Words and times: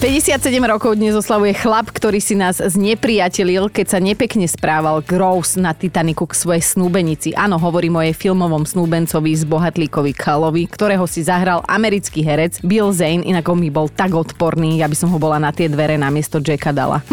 57 0.00 0.64
rokov 0.64 0.96
dnes 0.96 1.12
oslavuje 1.12 1.52
chlap, 1.52 1.92
ktorý 1.92 2.24
si 2.24 2.32
nás 2.32 2.56
znepriatelil, 2.56 3.68
keď 3.68 3.86
sa 3.92 3.98
nepekne 4.00 4.48
správal 4.48 5.04
k 5.04 5.20
Rose 5.20 5.60
na 5.60 5.76
Titaniku 5.76 6.24
k 6.24 6.40
svojej 6.40 6.64
snúbenici. 6.64 7.36
Áno, 7.36 7.60
hovorím 7.60 8.00
o 8.00 8.02
jej 8.08 8.16
filmovom 8.16 8.64
snúbencovi 8.64 9.36
z 9.36 9.44
Bohatlíkovi 9.44 10.16
Kalovi, 10.16 10.72
ktorého 10.72 11.04
si 11.04 11.20
zahral 11.20 11.60
americký 11.68 12.24
herec 12.24 12.64
Bill 12.64 12.96
Zane, 12.96 13.28
inak 13.28 13.44
on 13.52 13.60
mi 13.60 13.68
bol 13.68 13.92
tak 13.92 14.16
odporný, 14.16 14.80
ja 14.80 14.88
by 14.88 14.96
som 14.96 15.12
ho 15.12 15.20
bola 15.20 15.36
na 15.36 15.52
tie 15.52 15.68
dvere 15.68 16.00
namiesto 16.00 16.40
Jacka 16.40 16.72
dala. 16.72 17.04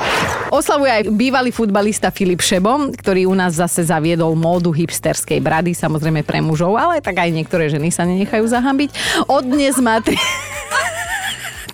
Oslavuje 0.54 1.02
aj 1.02 1.02
bývalý 1.18 1.50
futbalista 1.50 2.14
Filip 2.14 2.46
Šebo, 2.46 2.94
ktorý 2.94 3.26
u 3.26 3.34
nás 3.34 3.58
zase 3.58 3.82
zaviedol 3.82 4.38
módu 4.38 4.70
hipsterskej 4.70 5.42
brady, 5.42 5.74
samozrejme 5.74 6.22
pre 6.22 6.38
mužov, 6.38 6.78
ale 6.78 7.02
tak 7.02 7.26
aj 7.26 7.26
niektoré 7.26 7.66
ženy 7.66 7.90
sa 7.90 8.06
nenechajú 8.06 8.46
zahambiť. 8.46 8.94
Od 9.26 9.42
dnes 9.42 9.82
má... 9.82 9.98
Tri... 9.98 10.14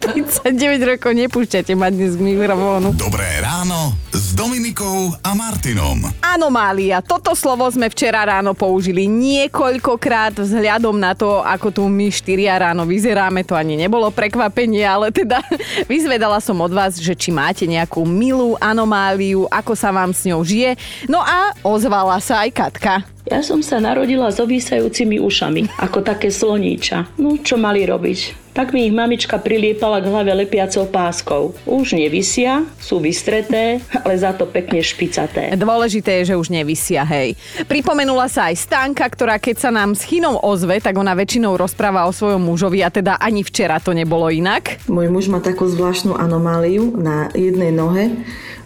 39 0.02 0.82
rokov 0.82 1.14
nepúšťate 1.14 1.78
ma 1.78 1.86
dnes 1.86 2.18
k 2.18 2.26
mikrofónu. 2.26 2.90
Dobré 2.98 3.38
ráno 3.38 3.94
s 4.10 4.34
Dominikou 4.34 5.14
a 5.22 5.30
Martinom. 5.38 6.10
Anomália. 6.18 6.98
Toto 6.98 7.38
slovo 7.38 7.70
sme 7.70 7.86
včera 7.86 8.26
ráno 8.26 8.50
použili 8.50 9.06
niekoľkokrát 9.06 10.42
vzhľadom 10.42 10.98
na 10.98 11.14
to, 11.14 11.38
ako 11.46 11.70
tu 11.70 11.82
my 11.86 12.10
štyria 12.10 12.58
ráno 12.58 12.82
vyzeráme. 12.82 13.46
To 13.46 13.54
ani 13.54 13.78
nebolo 13.78 14.10
prekvapenie, 14.10 14.82
ale 14.82 15.14
teda 15.14 15.38
vyzvedala 15.92 16.42
som 16.42 16.58
od 16.58 16.74
vás, 16.74 16.98
že 16.98 17.14
či 17.14 17.30
máte 17.30 17.62
nejakú 17.70 18.02
milú 18.02 18.58
anomáliu, 18.58 19.46
ako 19.54 19.78
sa 19.78 19.94
vám 19.94 20.10
s 20.10 20.26
ňou 20.26 20.42
žije. 20.42 20.74
No 21.06 21.22
a 21.22 21.54
ozvala 21.62 22.18
sa 22.18 22.42
aj 22.42 22.50
Katka. 22.50 23.06
Ja 23.30 23.38
som 23.38 23.62
sa 23.62 23.78
narodila 23.78 24.34
s 24.34 24.42
obísajúcimi 24.42 25.22
ušami, 25.22 25.78
ako 25.78 26.02
také 26.02 26.26
sloníča. 26.26 27.06
No, 27.22 27.38
čo 27.38 27.54
mali 27.54 27.86
robiť? 27.86 28.41
Tak 28.52 28.76
mi 28.76 28.84
ich 28.84 28.92
mamička 28.92 29.40
priliepala 29.40 30.04
k 30.04 30.12
hlave 30.12 30.36
lepiacou 30.36 30.84
páskou. 30.84 31.56
Už 31.64 31.96
nevisia, 31.96 32.68
sú 32.76 33.00
vystreté, 33.00 33.80
ale 34.04 34.12
za 34.12 34.36
to 34.36 34.44
pekne 34.44 34.84
špicaté. 34.84 35.56
Dôležité 35.56 36.20
je, 36.20 36.32
že 36.32 36.34
už 36.36 36.52
nevisia, 36.52 37.00
hej. 37.00 37.32
Pripomenula 37.64 38.28
sa 38.28 38.52
aj 38.52 38.60
Stanka, 38.60 39.08
ktorá 39.08 39.40
keď 39.40 39.56
sa 39.56 39.70
nám 39.72 39.96
s 39.96 40.04
Chinou 40.04 40.36
ozve, 40.36 40.84
tak 40.84 41.00
ona 41.00 41.16
väčšinou 41.16 41.56
rozpráva 41.56 42.04
o 42.04 42.12
svojom 42.12 42.44
mužovi 42.44 42.84
a 42.84 42.92
teda 42.92 43.16
ani 43.16 43.40
včera 43.40 43.80
to 43.80 43.96
nebolo 43.96 44.28
inak. 44.28 44.84
Môj 44.84 45.08
muž 45.08 45.32
má 45.32 45.40
takú 45.40 45.64
zvláštnu 45.64 46.12
anomáliu 46.12 46.92
na 46.92 47.32
jednej 47.32 47.72
nohe 47.72 48.12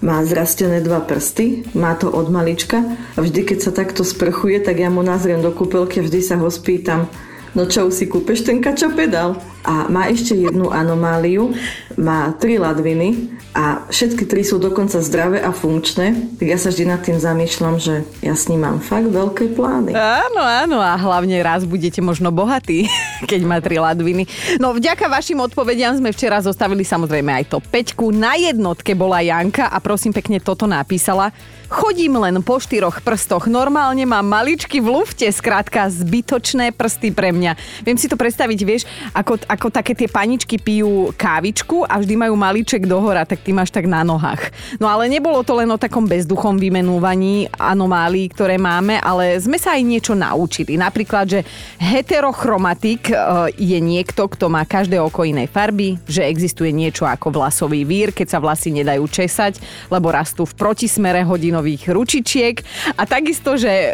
má 0.04 0.20
zrastené 0.28 0.84
dva 0.84 1.00
prsty, 1.00 1.64
má 1.72 1.96
to 1.96 2.12
od 2.12 2.28
malička 2.28 2.84
a 3.16 3.18
vždy, 3.18 3.48
keď 3.48 3.58
sa 3.58 3.72
takto 3.72 4.04
sprchuje, 4.04 4.60
tak 4.60 4.76
ja 4.76 4.92
mu 4.92 5.00
nazriem 5.00 5.40
do 5.40 5.48
kúpelky 5.52 6.04
a 6.04 6.06
vždy 6.06 6.20
sa 6.20 6.36
ho 6.36 6.52
spýtam, 6.52 7.08
no 7.56 7.64
čo 7.64 7.88
si 7.88 8.04
kúpeš 8.04 8.44
ten 8.44 8.60
kačapedál? 8.60 9.40
A 9.66 9.90
má 9.90 10.06
ešte 10.06 10.36
jednu 10.36 10.70
anomáliu, 10.70 11.50
má 11.98 12.30
tri 12.38 12.60
ladviny 12.60 13.34
a 13.56 13.88
všetky 13.88 14.28
tri 14.28 14.44
sú 14.44 14.60
dokonca 14.60 15.00
zdravé 15.00 15.40
a 15.40 15.48
funkčné, 15.48 16.36
tak 16.36 16.46
ja 16.46 16.60
sa 16.60 16.68
vždy 16.68 16.84
nad 16.84 17.00
tým 17.00 17.16
zamýšľam, 17.16 17.80
že 17.80 18.04
ja 18.20 18.36
s 18.36 18.52
ním 18.52 18.68
mám 18.68 18.78
fakt 18.84 19.08
veľké 19.08 19.56
plány. 19.56 19.96
Áno, 19.96 20.44
áno 20.44 20.78
a 20.78 20.92
hlavne 20.94 21.40
raz 21.40 21.64
budete 21.64 22.04
možno 22.04 22.28
bohatí, 22.28 22.84
keď 23.30 23.40
má 23.48 23.56
tri 23.64 23.80
ladviny. 23.80 24.28
No 24.60 24.76
vďaka 24.76 25.08
vašim 25.08 25.40
odpovediam 25.40 25.96
sme 25.96 26.12
včera 26.12 26.38
zostavili 26.44 26.84
samozrejme 26.84 27.32
aj 27.42 27.44
to 27.56 27.58
peťku. 27.64 28.12
Na 28.12 28.36
jednotke 28.36 28.92
bola 28.92 29.24
Janka 29.24 29.72
a 29.72 29.80
prosím 29.80 30.12
pekne 30.12 30.36
toto 30.36 30.68
napísala. 30.68 31.32
Chodím 31.66 32.22
len 32.22 32.38
po 32.46 32.62
štyroch 32.62 33.02
prstoch. 33.02 33.50
Normálne 33.50 34.06
mám 34.06 34.22
maličky 34.22 34.78
v 34.78 35.00
lufte, 35.00 35.26
skrátka 35.26 35.90
zbytočné 35.90 36.70
prsty 36.70 37.10
pre 37.10 37.34
mňa. 37.34 37.45
Viem 37.82 37.98
si 37.98 38.06
to 38.08 38.16
predstaviť, 38.16 38.60
vieš, 38.62 38.88
ako, 39.12 39.42
ako 39.50 39.66
také 39.74 39.92
tie 39.92 40.08
paničky 40.08 40.56
pijú 40.56 41.12
kávičku 41.12 41.84
a 41.84 42.00
vždy 42.00 42.14
majú 42.16 42.38
maliček 42.38 42.86
dohora, 42.88 43.26
tak 43.26 43.42
ty 43.42 43.50
máš 43.50 43.74
tak 43.74 43.90
na 43.90 44.06
nohách. 44.06 44.54
No 44.78 44.86
ale 44.88 45.10
nebolo 45.10 45.42
to 45.42 45.58
len 45.58 45.68
o 45.68 45.76
takom 45.76 46.06
bezduchom 46.08 46.56
vymenúvaní 46.56 47.50
anomálií, 47.58 48.30
ktoré 48.32 48.56
máme, 48.56 49.02
ale 49.02 49.36
sme 49.42 49.58
sa 49.58 49.74
aj 49.76 49.82
niečo 49.82 50.14
naučili. 50.16 50.78
Napríklad, 50.78 51.26
že 51.28 51.40
heterochromatik 51.76 53.10
e, 53.10 53.14
je 53.58 53.78
niekto, 53.82 54.30
kto 54.30 54.48
má 54.48 54.62
každé 54.62 55.02
oko 55.02 55.26
inej 55.26 55.50
farby, 55.50 55.98
že 56.06 56.24
existuje 56.24 56.70
niečo 56.70 57.04
ako 57.04 57.34
vlasový 57.34 57.82
vír, 57.82 58.14
keď 58.14 58.26
sa 58.32 58.38
vlasy 58.38 58.70
nedajú 58.70 59.04
česať, 59.10 59.58
lebo 59.90 60.14
rastú 60.14 60.46
v 60.46 60.54
protismere 60.54 61.26
hodinu 61.26 61.56
nových 61.56 61.88
ručičiek 61.88 62.60
a 63.00 63.02
takisto, 63.08 63.56
že 63.56 63.72
e, 63.72 63.90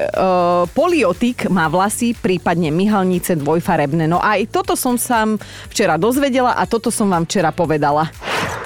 poliotik 0.75 1.47
má 1.47 1.71
vlasy, 1.71 2.19
prípadne 2.19 2.75
myhalnice 2.75 3.39
dvojfarebné. 3.43 4.07
No 4.07 4.23
aj 4.23 4.49
toto 4.55 4.79
som 4.79 4.95
sa 4.95 5.27
včera 5.67 5.99
dozvedela 5.99 6.55
a 6.55 6.65
toto 6.65 6.95
som 6.95 7.11
vám 7.11 7.27
včera 7.27 7.51
povedala. 7.51 8.09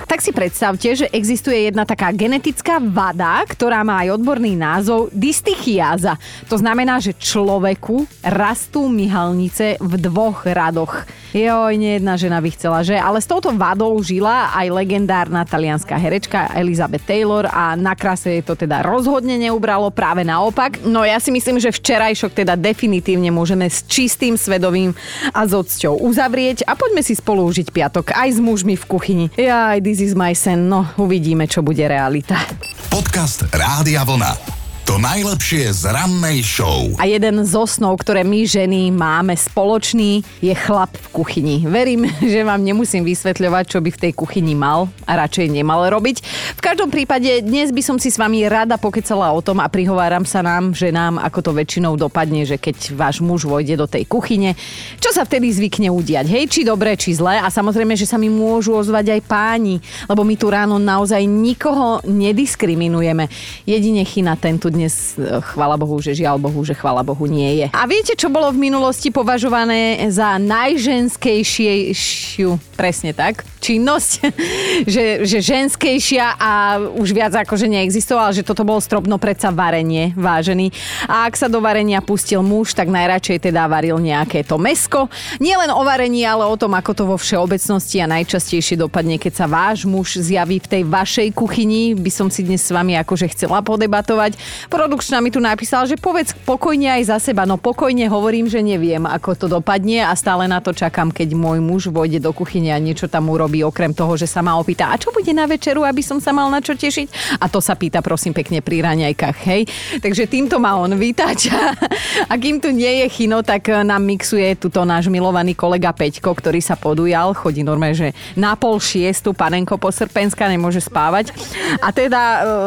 Tak 0.06 0.22
si 0.22 0.30
predstavte, 0.30 0.86
že 0.94 1.10
existuje 1.10 1.66
jedna 1.66 1.82
taká 1.82 2.14
genetická 2.14 2.78
vada, 2.78 3.42
ktorá 3.42 3.82
má 3.82 4.06
aj 4.06 4.14
odborný 4.14 4.54
názov 4.54 5.10
dystichiáza. 5.10 6.14
To 6.46 6.56
znamená, 6.56 7.02
že 7.02 7.18
človeku 7.18 8.06
rastú 8.22 8.86
myhalnice 8.86 9.82
v 9.82 9.92
dvoch 9.98 10.46
radoch. 10.46 11.02
Joj, 11.36 11.76
nie 11.76 12.00
jedna 12.00 12.16
žena 12.16 12.40
by 12.40 12.48
chcela, 12.56 12.80
že? 12.80 12.96
Ale 12.96 13.20
s 13.20 13.28
touto 13.28 13.52
vadou 13.52 13.92
žila 14.00 14.56
aj 14.56 14.72
legendárna 14.72 15.44
talianská 15.44 16.00
herečka 16.00 16.48
Elizabeth 16.56 17.04
Taylor 17.04 17.44
a 17.52 17.76
na 17.76 17.92
krase 17.92 18.40
jej 18.40 18.40
to 18.40 18.56
teda 18.56 18.80
rozhodne 18.80 19.36
neubralo, 19.36 19.92
práve 19.92 20.24
naopak. 20.24 20.80
No 20.88 21.04
ja 21.04 21.20
si 21.20 21.28
myslím, 21.28 21.60
že 21.60 21.76
včerajšok 21.76 22.40
teda 22.40 22.56
definitívne 22.56 23.28
môžeme 23.28 23.68
s 23.68 23.84
čistým 23.84 24.40
svedovým 24.40 24.96
a 25.36 25.44
s 25.44 25.52
odsťou 25.52 26.00
uzavrieť 26.08 26.64
a 26.64 26.72
poďme 26.72 27.04
si 27.04 27.12
spolu 27.12 27.44
užiť 27.44 27.68
piatok 27.68 28.16
aj 28.16 28.28
s 28.32 28.38
mužmi 28.40 28.72
v 28.72 28.84
kuchyni. 28.88 29.26
Jaj, 29.36 29.84
This 29.84 30.00
is 30.00 30.16
my 30.16 30.32
sen, 30.32 30.72
no 30.72 30.88
uvidíme, 30.96 31.44
čo 31.44 31.60
bude 31.60 31.84
realita. 31.84 32.40
Podcast 32.88 33.44
Rádia 33.52 34.08
Vlna. 34.08 34.65
To 34.86 35.02
najlepšie 35.02 35.66
z 35.74 35.90
rannej 35.90 36.46
show. 36.46 36.94
A 37.02 37.10
jeden 37.10 37.42
z 37.42 37.58
osnov, 37.58 37.98
ktoré 37.98 38.22
my 38.22 38.46
ženy 38.46 38.94
máme 38.94 39.34
spoločný, 39.34 40.22
je 40.38 40.54
chlap 40.54 40.94
v 40.94 41.06
kuchyni. 41.10 41.66
Verím, 41.66 42.06
že 42.22 42.46
vám 42.46 42.62
nemusím 42.62 43.02
vysvetľovať, 43.02 43.64
čo 43.66 43.82
by 43.82 43.90
v 43.90 43.98
tej 44.06 44.12
kuchyni 44.14 44.54
mal 44.54 44.86
a 45.02 45.18
radšej 45.18 45.50
nemal 45.50 45.90
robiť. 45.90 46.22
V 46.54 46.60
každom 46.62 46.94
prípade 46.94 47.42
dnes 47.42 47.74
by 47.74 47.82
som 47.82 47.98
si 47.98 48.14
s 48.14 48.20
vami 48.22 48.46
rada 48.46 48.78
pokecala 48.78 49.34
o 49.34 49.42
tom 49.42 49.58
a 49.58 49.66
prihováram 49.66 50.22
sa 50.22 50.38
nám, 50.38 50.70
že 50.70 50.94
nám 50.94 51.18
ako 51.18 51.50
to 51.50 51.50
väčšinou 51.58 51.98
dopadne, 51.98 52.46
že 52.46 52.54
keď 52.54 52.94
váš 52.94 53.18
muž 53.18 53.42
vojde 53.42 53.74
do 53.74 53.90
tej 53.90 54.06
kuchyne, 54.06 54.54
čo 55.02 55.10
sa 55.10 55.26
vtedy 55.26 55.50
zvykne 55.50 55.90
udiať, 55.90 56.30
hej, 56.30 56.46
či 56.46 56.62
dobre, 56.62 56.94
či 56.94 57.10
zle 57.10 57.42
a 57.42 57.50
samozrejme, 57.50 57.98
že 57.98 58.06
sa 58.06 58.22
mi 58.22 58.30
môžu 58.30 58.78
ozvať 58.78 59.18
aj 59.18 59.20
páni, 59.26 59.82
lebo 60.06 60.22
my 60.22 60.38
tu 60.38 60.46
ráno 60.46 60.78
naozaj 60.78 61.26
nikoho 61.26 62.06
nediskriminujeme. 62.06 63.26
Jedine 63.66 64.06
chyna 64.06 64.38
tento 64.38 64.75
dnes, 64.76 65.16
e, 65.16 65.40
chvala 65.40 65.80
Bohu, 65.80 65.96
že 66.04 66.12
žiaľ 66.12 66.36
Bohu, 66.36 66.60
že 66.60 66.76
chvala 66.76 67.00
Bohu 67.00 67.24
nie 67.24 67.64
je. 67.64 67.72
A 67.72 67.88
viete, 67.88 68.12
čo 68.12 68.28
bolo 68.28 68.52
v 68.52 68.68
minulosti 68.68 69.08
považované 69.08 70.04
za 70.12 70.36
najženskejšiu, 70.36 72.60
presne 72.76 73.16
tak, 73.16 73.48
činnosť, 73.64 74.10
že, 74.94 75.24
že 75.24 75.40
ženskejšia 75.40 76.36
a 76.36 76.76
už 76.92 77.16
viac 77.16 77.32
ako 77.32 77.56
že 77.56 77.72
neexistoval, 77.72 78.36
že 78.36 78.44
toto 78.44 78.62
bolo 78.62 78.78
stropno 78.78 79.16
predsa 79.16 79.48
varenie, 79.48 80.12
vážený. 80.12 80.68
A 81.08 81.24
ak 81.24 81.40
sa 81.40 81.48
do 81.48 81.64
varenia 81.64 82.04
pustil 82.04 82.44
muž, 82.44 82.76
tak 82.76 82.92
najradšej 82.92 83.48
teda 83.48 83.64
varil 83.66 83.96
nejaké 83.96 84.44
to 84.44 84.60
mesko. 84.60 85.08
Nie 85.40 85.56
len 85.56 85.72
o 85.72 85.80
varení, 85.82 86.28
ale 86.28 86.44
o 86.44 86.56
tom, 86.60 86.76
ako 86.76 86.92
to 86.92 87.08
vo 87.08 87.16
všeobecnosti 87.16 88.04
a 88.04 88.12
najčastejšie 88.12 88.76
dopadne, 88.76 89.16
keď 89.16 89.32
sa 89.32 89.48
váš 89.48 89.88
muž 89.88 90.20
zjaví 90.20 90.60
v 90.60 90.68
tej 90.68 90.84
vašej 90.84 91.32
kuchyni. 91.32 91.96
By 91.96 92.12
som 92.12 92.28
si 92.28 92.44
dnes 92.44 92.60
s 92.60 92.74
vami 92.74 92.92
akože 93.00 93.32
chcela 93.32 93.64
podebatovať. 93.64 94.36
Produkčná 94.66 95.22
mi 95.22 95.30
tu 95.30 95.38
napísala, 95.38 95.86
že 95.86 95.94
povedz 95.94 96.34
pokojne 96.42 96.98
aj 96.98 97.02
za 97.06 97.18
seba. 97.22 97.46
No 97.46 97.56
pokojne 97.56 98.10
hovorím, 98.10 98.50
že 98.50 98.60
neviem, 98.60 99.06
ako 99.06 99.30
to 99.38 99.46
dopadne 99.46 100.02
a 100.02 100.12
stále 100.18 100.50
na 100.50 100.58
to 100.58 100.74
čakám, 100.74 101.14
keď 101.14 101.38
môj 101.38 101.58
muž 101.62 101.88
vojde 101.88 102.18
do 102.18 102.34
kuchyne 102.34 102.74
a 102.74 102.82
niečo 102.82 103.06
tam 103.06 103.30
urobí, 103.30 103.62
okrem 103.62 103.94
toho, 103.94 104.18
že 104.18 104.26
sa 104.26 104.42
ma 104.42 104.58
opýta, 104.58 104.90
a 104.90 104.98
čo 104.98 105.14
bude 105.14 105.30
na 105.30 105.46
večeru, 105.46 105.86
aby 105.86 106.02
som 106.02 106.18
sa 106.18 106.34
mal 106.34 106.50
na 106.50 106.58
čo 106.58 106.74
tešiť? 106.74 107.38
A 107.38 107.46
to 107.46 107.62
sa 107.62 107.78
pýta, 107.78 108.02
prosím, 108.02 108.34
pekne 108.34 108.58
pri 108.60 108.82
raňajkách, 108.82 109.38
hej? 109.46 109.62
Takže 110.02 110.26
týmto 110.26 110.58
ma 110.58 110.76
on 110.76 110.98
vytáča. 110.98 111.56
A 112.30 112.34
kým 112.36 112.58
tu 112.58 112.74
nie 112.74 113.04
je 113.04 113.06
chino, 113.12 113.46
tak 113.46 113.70
nám 113.70 114.02
mixuje 114.02 114.58
tuto 114.58 114.82
náš 114.82 115.06
milovaný 115.06 115.54
kolega 115.54 115.94
Peťko, 115.94 116.34
ktorý 116.34 116.58
sa 116.58 116.74
podujal, 116.74 117.32
chodí 117.38 117.62
normálne, 117.62 117.94
že 117.94 118.08
na 118.34 118.58
pol 118.58 118.82
šiestu 118.82 119.30
panenko 119.30 119.78
po 119.78 119.94
Srpenska 119.94 120.50
nemôže 120.50 120.82
spávať. 120.82 121.30
A 121.78 121.94
teda 121.94 122.20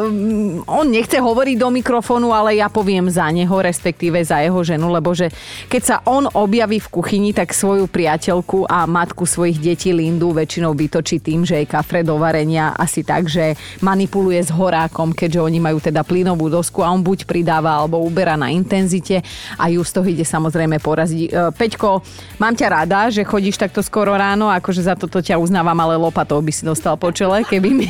um, 0.07 0.63
on 0.63 0.87
nechce 0.87 1.19
hovoriť 1.19 1.55
do 1.59 1.67
mikrofónu, 1.69 1.88
mikrofónu, 1.89 2.29
ale 2.29 2.61
ja 2.61 2.69
poviem 2.69 3.09
za 3.09 3.25
neho, 3.33 3.57
respektíve 3.57 4.21
za 4.21 4.45
jeho 4.45 4.61
ženu, 4.61 4.93
lebo 4.93 5.09
že 5.17 5.33
keď 5.73 5.81
sa 5.81 5.97
on 6.05 6.29
objaví 6.29 6.77
v 6.77 6.85
kuchyni, 6.93 7.33
tak 7.33 7.49
svoju 7.49 7.89
priateľku 7.89 8.69
a 8.69 8.85
matku 8.85 9.25
svojich 9.25 9.57
detí 9.57 9.89
Lindu 9.89 10.29
väčšinou 10.29 10.77
vytočí 10.77 11.17
tým, 11.17 11.49
že 11.49 11.57
je 11.57 11.65
kafre 11.65 12.05
do 12.05 12.21
varenia 12.21 12.77
asi 12.77 13.01
tak, 13.01 13.25
že 13.25 13.57
manipuluje 13.81 14.37
s 14.37 14.53
horákom, 14.53 15.17
keďže 15.17 15.41
oni 15.41 15.57
majú 15.57 15.81
teda 15.81 16.05
plynovú 16.05 16.45
dosku 16.53 16.85
a 16.85 16.93
on 16.93 17.01
buď 17.01 17.25
pridáva 17.25 17.81
alebo 17.81 18.05
uberá 18.05 18.37
na 18.37 18.53
intenzite 18.53 19.25
a 19.57 19.65
ju 19.73 19.81
z 19.81 19.89
toho 19.89 20.05
ide 20.13 20.21
samozrejme 20.21 20.77
poraziť. 20.77 21.25
E, 21.25 21.29
Peťko, 21.57 22.05
mám 22.37 22.53
ťa 22.53 22.67
rada, 22.69 23.09
že 23.09 23.25
chodíš 23.25 23.57
takto 23.57 23.81
skoro 23.81 24.13
ráno, 24.13 24.45
akože 24.53 24.85
za 24.85 24.93
toto 24.93 25.25
ťa 25.25 25.41
uznávam, 25.41 25.81
ale 25.81 25.97
lopatou 25.97 26.37
by 26.37 26.53
si 26.53 26.61
dostal 26.69 27.01
po 27.01 27.09
čele, 27.09 27.41
keby 27.41 27.69
mi 27.73 27.89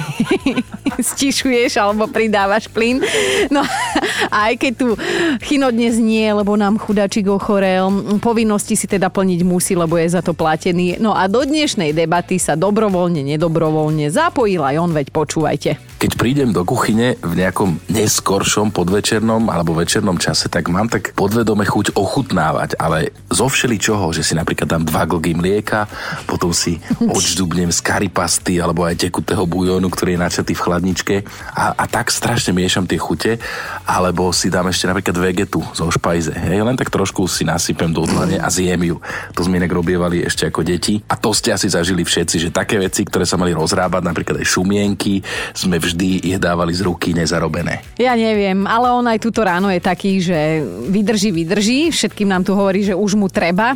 stišuješ 1.12 1.76
alebo 1.84 2.08
pridávaš 2.08 2.72
plyn. 2.72 3.04
No 3.52 3.68
aj 4.46 4.54
keď 4.60 4.74
tu 4.78 4.88
Chino 5.44 5.74
dnes 5.74 5.98
nie, 5.98 6.28
lebo 6.30 6.54
nám 6.54 6.78
chudačik 6.78 7.28
ochorel, 7.28 7.90
povinnosti 8.22 8.78
si 8.78 8.86
teda 8.86 9.10
plniť 9.10 9.42
musí, 9.42 9.74
lebo 9.74 9.98
je 9.98 10.10
za 10.10 10.22
to 10.22 10.38
platený. 10.38 11.02
No 11.02 11.18
a 11.18 11.26
do 11.26 11.42
dnešnej 11.42 11.96
debaty 11.96 12.38
sa 12.38 12.54
dobrovoľne, 12.54 13.26
nedobrovoľne 13.26 14.12
zapojil 14.12 14.62
aj 14.62 14.76
on, 14.78 14.92
veď 14.94 15.08
počúvajte. 15.10 15.89
Keď 16.00 16.16
prídem 16.16 16.56
do 16.56 16.64
kuchyne 16.64 17.20
v 17.20 17.34
nejakom 17.36 17.76
neskoršom 17.92 18.72
podvečernom 18.72 19.52
alebo 19.52 19.76
večernom 19.76 20.16
čase, 20.16 20.48
tak 20.48 20.72
mám 20.72 20.88
tak 20.88 21.12
podvedome 21.12 21.68
chuť 21.68 21.92
ochutnávať, 21.92 22.80
ale 22.80 23.12
zo 23.28 23.52
všeličoho, 23.52 24.16
že 24.16 24.24
si 24.24 24.32
napríklad 24.32 24.72
dám 24.72 24.88
dva 24.88 25.04
glgy 25.04 25.36
mlieka, 25.36 25.92
potom 26.24 26.56
si 26.56 26.80
odždubnem 27.20 27.68
z 27.76 27.84
karipasty 27.84 28.64
alebo 28.64 28.88
aj 28.88 28.96
tekutého 28.96 29.44
bujónu, 29.44 29.92
ktorý 29.92 30.16
je 30.16 30.24
načatý 30.24 30.56
v 30.56 30.64
chladničke 30.64 31.16
a, 31.52 31.76
a 31.76 31.84
tak 31.84 32.16
strašne 32.16 32.56
miešam 32.56 32.88
tie 32.88 32.96
chute, 32.96 33.36
alebo 33.84 34.32
si 34.32 34.48
dám 34.48 34.72
ešte 34.72 34.88
napríklad 34.88 35.20
vegetu 35.20 35.60
zo 35.76 35.92
špajze. 35.92 36.32
Hej, 36.32 36.64
len 36.64 36.80
tak 36.80 36.96
trošku 36.96 37.28
si 37.28 37.44
nasypem 37.44 37.92
do 37.92 38.08
dlane 38.08 38.40
a 38.40 38.48
zjem 38.48 38.96
ju. 38.96 39.04
To 39.36 39.44
sme 39.44 39.60
inak 39.60 39.76
robievali 39.76 40.24
ešte 40.24 40.48
ako 40.48 40.64
deti. 40.64 41.04
A 41.12 41.20
to 41.20 41.36
ste 41.36 41.52
asi 41.52 41.68
zažili 41.68 42.08
všetci, 42.08 42.48
že 42.48 42.56
také 42.56 42.80
veci, 42.80 43.04
ktoré 43.04 43.28
sa 43.28 43.36
mali 43.36 43.52
rozrábať, 43.52 44.08
napríklad 44.08 44.40
aj 44.40 44.48
šumienky, 44.48 45.20
sme 45.52 45.89
vždy 45.90 46.30
ich 46.30 46.38
dávali 46.38 46.72
z 46.72 46.86
ruky 46.86 47.12
nezarobené. 47.18 47.82
Ja 47.98 48.14
neviem, 48.14 48.70
ale 48.70 48.94
on 48.94 49.06
aj 49.10 49.20
túto 49.20 49.42
ráno 49.42 49.68
je 49.74 49.82
taký, 49.82 50.22
že 50.22 50.62
vydrží, 50.88 51.34
vydrží. 51.34 51.80
Všetkým 51.90 52.30
nám 52.30 52.46
tu 52.46 52.54
hovorí, 52.54 52.86
že 52.86 52.94
už 52.94 53.18
mu 53.18 53.28
treba 53.28 53.74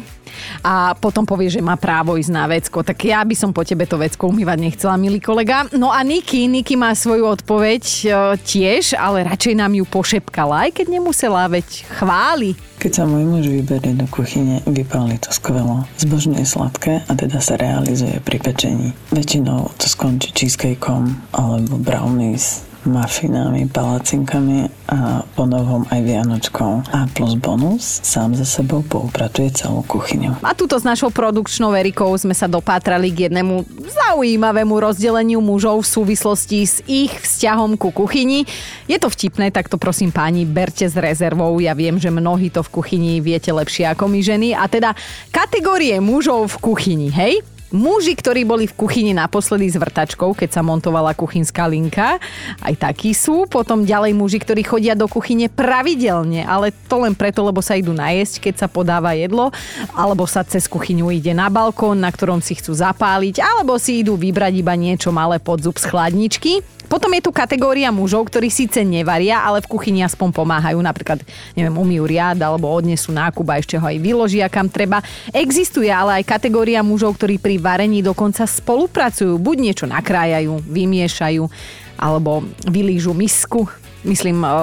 a 0.63 0.95
potom 0.97 1.23
povie, 1.27 1.51
že 1.51 1.61
má 1.63 1.75
právo 1.75 2.15
ísť 2.15 2.31
na 2.31 2.45
vecko. 2.47 2.81
Tak 2.85 2.97
ja 3.03 3.21
by 3.23 3.35
som 3.35 3.51
po 3.51 3.65
tebe 3.67 3.85
to 3.89 3.99
vecko 3.99 4.29
umývať 4.29 4.57
nechcela, 4.59 4.99
milý 4.99 5.19
kolega. 5.19 5.67
No 5.75 5.91
a 5.91 6.01
Niky, 6.01 6.47
Niky 6.47 6.75
má 6.79 6.95
svoju 6.95 7.27
odpoveď 7.27 7.83
e, 7.83 8.05
tiež, 8.41 8.97
ale 8.97 9.27
radšej 9.27 9.55
nám 9.59 9.73
ju 9.75 9.85
pošepkala, 9.87 10.69
aj 10.69 10.81
keď 10.81 10.87
nemusela, 10.99 11.47
veď 11.47 11.87
chváli. 11.99 12.55
Keď 12.81 12.91
sa 12.91 13.03
môj 13.07 13.23
muž 13.23 13.47
vyberie 13.47 13.95
do 13.95 14.03
kuchyne, 14.11 14.59
vypáli 14.67 15.15
to 15.21 15.31
skvelo. 15.31 15.87
Zbožne 15.95 16.35
je 16.43 16.47
sladké 16.47 17.05
a 17.07 17.11
teda 17.15 17.39
sa 17.39 17.55
realizuje 17.55 18.19
pri 18.19 18.43
pečení. 18.43 18.91
Väčšinou 19.15 19.71
to 19.79 19.87
skončí 19.87 20.35
cheesecakeom 20.35 21.15
alebo 21.31 21.79
brownies 21.79 22.72
mafinami, 22.85 23.67
palacinkami 23.69 24.67
a 24.91 25.23
ponovom 25.35 25.87
aj 25.87 25.99
vianočkou. 26.03 26.91
A 26.91 27.07
plus 27.11 27.39
bonus, 27.39 28.03
sám 28.03 28.35
za 28.35 28.43
sebou 28.43 28.83
poupratuje 28.83 29.51
celú 29.55 29.83
kuchyňu. 29.87 30.43
A 30.43 30.51
tuto 30.55 30.75
s 30.75 30.83
našou 30.83 31.09
produkčnou 31.09 31.71
Erikou 31.71 32.11
sme 32.19 32.35
sa 32.35 32.51
dopátrali 32.51 33.09
k 33.11 33.29
jednému 33.29 33.63
zaujímavému 33.83 34.75
rozdeleniu 34.75 35.39
mužov 35.39 35.87
v 35.87 35.91
súvislosti 35.91 36.59
s 36.63 36.75
ich 36.89 37.13
vzťahom 37.13 37.79
ku 37.79 37.95
kuchyni. 37.95 38.43
Je 38.91 38.99
to 38.99 39.07
vtipné, 39.07 39.49
tak 39.53 39.71
to 39.71 39.79
prosím 39.79 40.11
páni, 40.11 40.43
berte 40.43 40.83
s 40.83 40.95
rezervou. 40.99 41.57
Ja 41.63 41.71
viem, 41.77 41.95
že 42.01 42.11
mnohí 42.11 42.51
to 42.51 42.61
v 42.65 42.73
kuchyni 42.81 43.23
viete 43.23 43.53
lepšie 43.53 43.87
ako 43.93 44.11
my 44.11 44.19
ženy. 44.19 44.51
A 44.51 44.67
teda 44.67 44.91
kategórie 45.31 45.97
mužov 46.03 46.59
v 46.59 46.73
kuchyni, 46.73 47.07
hej? 47.13 47.52
Muži, 47.73 48.13
ktorí 48.13 48.45
boli 48.45 48.69
v 48.69 48.77
kuchyni 48.77 49.17
naposledy 49.17 49.65
s 49.65 49.81
vrtačkou, 49.81 50.37
keď 50.37 50.49
sa 50.53 50.61
montovala 50.61 51.17
kuchynská 51.17 51.65
linka, 51.65 52.21
aj 52.61 52.77
takí 52.77 53.17
sú. 53.17 53.49
Potom 53.49 53.81
ďalej 53.81 54.13
muži, 54.13 54.45
ktorí 54.45 54.61
chodia 54.61 54.93
do 54.93 55.09
kuchyne 55.09 55.49
pravidelne, 55.49 56.45
ale 56.45 56.69
to 56.85 57.01
len 57.01 57.17
preto, 57.17 57.41
lebo 57.41 57.65
sa 57.65 57.73
idú 57.73 57.89
najesť, 57.89 58.45
keď 58.45 58.53
sa 58.61 58.67
podáva 58.69 59.17
jedlo, 59.17 59.49
alebo 59.97 60.29
sa 60.29 60.45
cez 60.45 60.69
kuchyňu 60.69 61.09
ide 61.09 61.33
na 61.33 61.49
balkón, 61.49 61.97
na 61.97 62.13
ktorom 62.13 62.45
si 62.45 62.53
chcú 62.53 62.77
zapáliť, 62.77 63.41
alebo 63.41 63.81
si 63.81 64.05
idú 64.05 64.21
vybrať 64.21 64.53
iba 64.53 64.77
niečo 64.77 65.09
malé 65.09 65.41
pod 65.41 65.65
zub 65.65 65.81
z 65.81 65.89
chladničky. 65.89 66.61
Potom 66.93 67.09
je 67.09 67.25
tu 67.25 67.33
kategória 67.33 67.89
mužov, 67.89 68.29
ktorí 68.29 68.53
síce 68.53 68.85
nevaria, 68.85 69.41
ale 69.41 69.65
v 69.65 69.71
kuchyni 69.73 70.05
aspoň 70.05 70.29
pomáhajú. 70.29 70.77
Napríklad, 70.77 71.25
neviem, 71.57 71.73
umýjú 71.73 72.05
riad 72.05 72.37
alebo 72.37 72.69
odnesú 72.69 73.09
nákup 73.09 73.49
a 73.49 73.57
ešte 73.57 73.81
ho 73.81 73.85
aj 73.89 73.97
vyložia 73.97 74.45
kam 74.45 74.69
treba. 74.69 75.01
Existuje 75.33 75.89
ale 75.89 76.21
aj 76.21 76.29
kategória 76.37 76.85
mužov, 76.85 77.17
ktorí 77.17 77.41
pri 77.41 77.57
varení 77.57 78.05
dokonca 78.05 78.45
spolupracujú. 78.45 79.41
Buď 79.41 79.57
niečo 79.57 79.85
nakrájajú, 79.89 80.61
vymiešajú 80.69 81.49
alebo 81.97 82.45
vylížu 82.69 83.17
misku. 83.17 83.65
Myslím, 84.05 84.45
eh, 84.45 84.53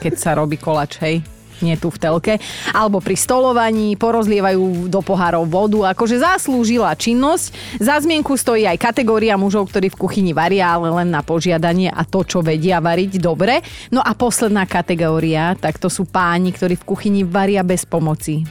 keď 0.00 0.12
sa 0.16 0.32
robí 0.32 0.56
kolač, 0.56 0.96
hej, 1.04 1.20
nie 1.62 1.76
tu 1.76 1.92
v 1.92 2.00
telke, 2.00 2.34
alebo 2.74 2.98
pri 3.00 3.16
stolovaní 3.16 3.94
porozlievajú 3.94 4.88
do 4.88 5.00
pohárov 5.04 5.44
vodu, 5.46 5.92
akože 5.94 6.20
zaslúžila 6.20 6.96
činnosť. 6.96 7.78
Za 7.78 8.00
zmienku 8.00 8.34
stojí 8.34 8.64
aj 8.66 8.80
kategória 8.80 9.36
mužov, 9.36 9.70
ktorí 9.70 9.92
v 9.92 10.00
kuchyni 10.00 10.32
varia, 10.34 10.72
ale 10.72 10.90
len 10.90 11.08
na 11.12 11.20
požiadanie 11.20 11.92
a 11.92 12.02
to, 12.08 12.24
čo 12.24 12.40
vedia 12.40 12.80
variť 12.80 13.20
dobre. 13.20 13.60
No 13.92 14.00
a 14.00 14.16
posledná 14.16 14.64
kategória, 14.64 15.54
tak 15.54 15.76
to 15.76 15.92
sú 15.92 16.08
páni, 16.08 16.50
ktorí 16.50 16.80
v 16.80 16.86
kuchyni 16.88 17.22
varia 17.22 17.60
bez 17.62 17.84
pomoci. 17.84 18.42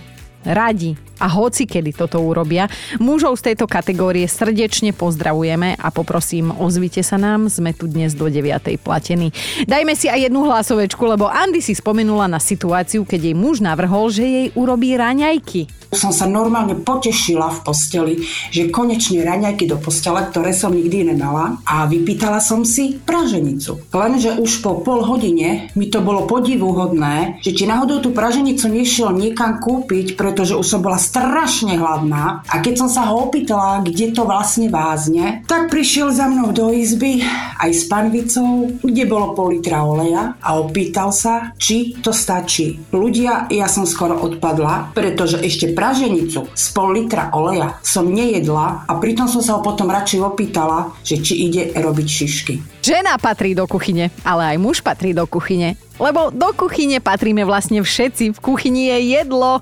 Radi 0.45 1.08
a 1.19 1.27
hoci 1.27 1.67
kedy 1.67 1.93
toto 1.93 2.23
urobia. 2.23 2.71
Mužov 2.97 3.37
z 3.37 3.51
tejto 3.53 3.67
kategórie 3.67 4.25
srdečne 4.25 4.95
pozdravujeme 4.95 5.75
a 5.75 5.87
poprosím, 5.91 6.55
ozvite 6.55 7.03
sa 7.03 7.19
nám, 7.19 7.51
sme 7.51 7.75
tu 7.75 7.85
dnes 7.85 8.15
do 8.15 8.31
9. 8.31 8.79
platení. 8.79 9.35
Dajme 9.67 9.93
si 9.93 10.07
aj 10.07 10.31
jednu 10.31 10.47
hlasovečku, 10.47 11.03
lebo 11.03 11.27
Andy 11.27 11.59
si 11.59 11.75
spomenula 11.75 12.31
na 12.31 12.39
situáciu, 12.39 13.03
keď 13.03 13.29
jej 13.29 13.35
muž 13.35 13.59
navrhol, 13.59 14.09
že 14.09 14.23
jej 14.23 14.47
urobí 14.55 14.95
raňajky. 14.95 15.79
Som 15.89 16.13
sa 16.13 16.29
normálne 16.29 16.77
potešila 16.77 17.49
v 17.49 17.59
posteli, 17.65 18.13
že 18.53 18.69
konečne 18.69 19.25
raňajky 19.25 19.65
do 19.65 19.81
postele, 19.81 20.21
ktoré 20.21 20.53
som 20.53 20.69
nikdy 20.69 21.01
nemala 21.17 21.57
a 21.65 21.89
vypýtala 21.89 22.37
som 22.37 22.61
si 22.61 23.01
praženicu. 23.01 23.89
Lenže 23.89 24.37
už 24.37 24.61
po 24.61 24.85
pol 24.85 25.01
hodine 25.01 25.73
mi 25.73 25.89
to 25.89 26.05
bolo 26.05 26.29
podivuhodné, 26.29 27.41
že 27.41 27.57
či 27.57 27.65
náhodou 27.65 28.05
tú 28.05 28.13
praženicu 28.13 28.69
nešiel 28.69 29.17
niekam 29.17 29.57
kúpiť, 29.57 30.13
pretože 30.13 30.53
už 30.53 30.77
som 30.77 30.85
bola 30.85 31.01
strašne 31.09 31.81
hladná 31.81 32.45
a 32.45 32.55
keď 32.61 32.85
som 32.85 32.89
sa 32.89 33.09
ho 33.09 33.25
opýtala, 33.25 33.81
kde 33.81 34.13
to 34.13 34.29
vlastne 34.29 34.69
vázne, 34.69 35.41
tak 35.49 35.73
prišiel 35.73 36.13
za 36.13 36.29
mnou 36.29 36.53
do 36.53 36.69
izby 36.69 37.25
aj 37.57 37.71
s 37.73 37.89
panvicou, 37.89 38.69
kde 38.85 39.03
bolo 39.09 39.33
pol 39.33 39.57
litra 39.57 39.81
oleja 39.81 40.37
a 40.37 40.61
opýtal 40.61 41.09
sa, 41.09 41.57
či 41.57 41.97
to 41.97 42.13
stačí. 42.13 42.77
Ľudia, 42.93 43.49
ja 43.49 43.65
som 43.65 43.89
skoro 43.89 44.21
odpadla, 44.21 44.93
pretože 44.93 45.41
ešte 45.41 45.73
praženicu 45.73 46.45
z 46.53 46.65
pol 46.69 46.93
litra 46.93 47.33
oleja 47.33 47.81
som 47.81 48.05
nejedla 48.05 48.85
a 48.85 48.91
pritom 49.01 49.25
som 49.25 49.41
sa 49.41 49.57
ho 49.57 49.65
potom 49.65 49.89
radšej 49.89 50.21
opýtala, 50.21 50.93
že 51.01 51.17
či 51.17 51.49
ide 51.49 51.73
robiť 51.73 52.07
šišky. 52.07 52.53
Žena 52.79 53.19
patrí 53.19 53.51
do 53.51 53.67
kuchyne, 53.67 54.07
ale 54.23 54.55
aj 54.55 54.57
muž 54.57 54.79
patrí 54.79 55.11
do 55.11 55.27
kuchyne. 55.27 55.75
Lebo 55.99 56.31
do 56.31 56.55
kuchyne 56.55 57.03
patríme 57.03 57.43
vlastne 57.43 57.83
všetci. 57.83 58.31
V 58.31 58.39
kuchyni 58.39 58.87
je 58.87 59.19
jedlo. 59.19 59.59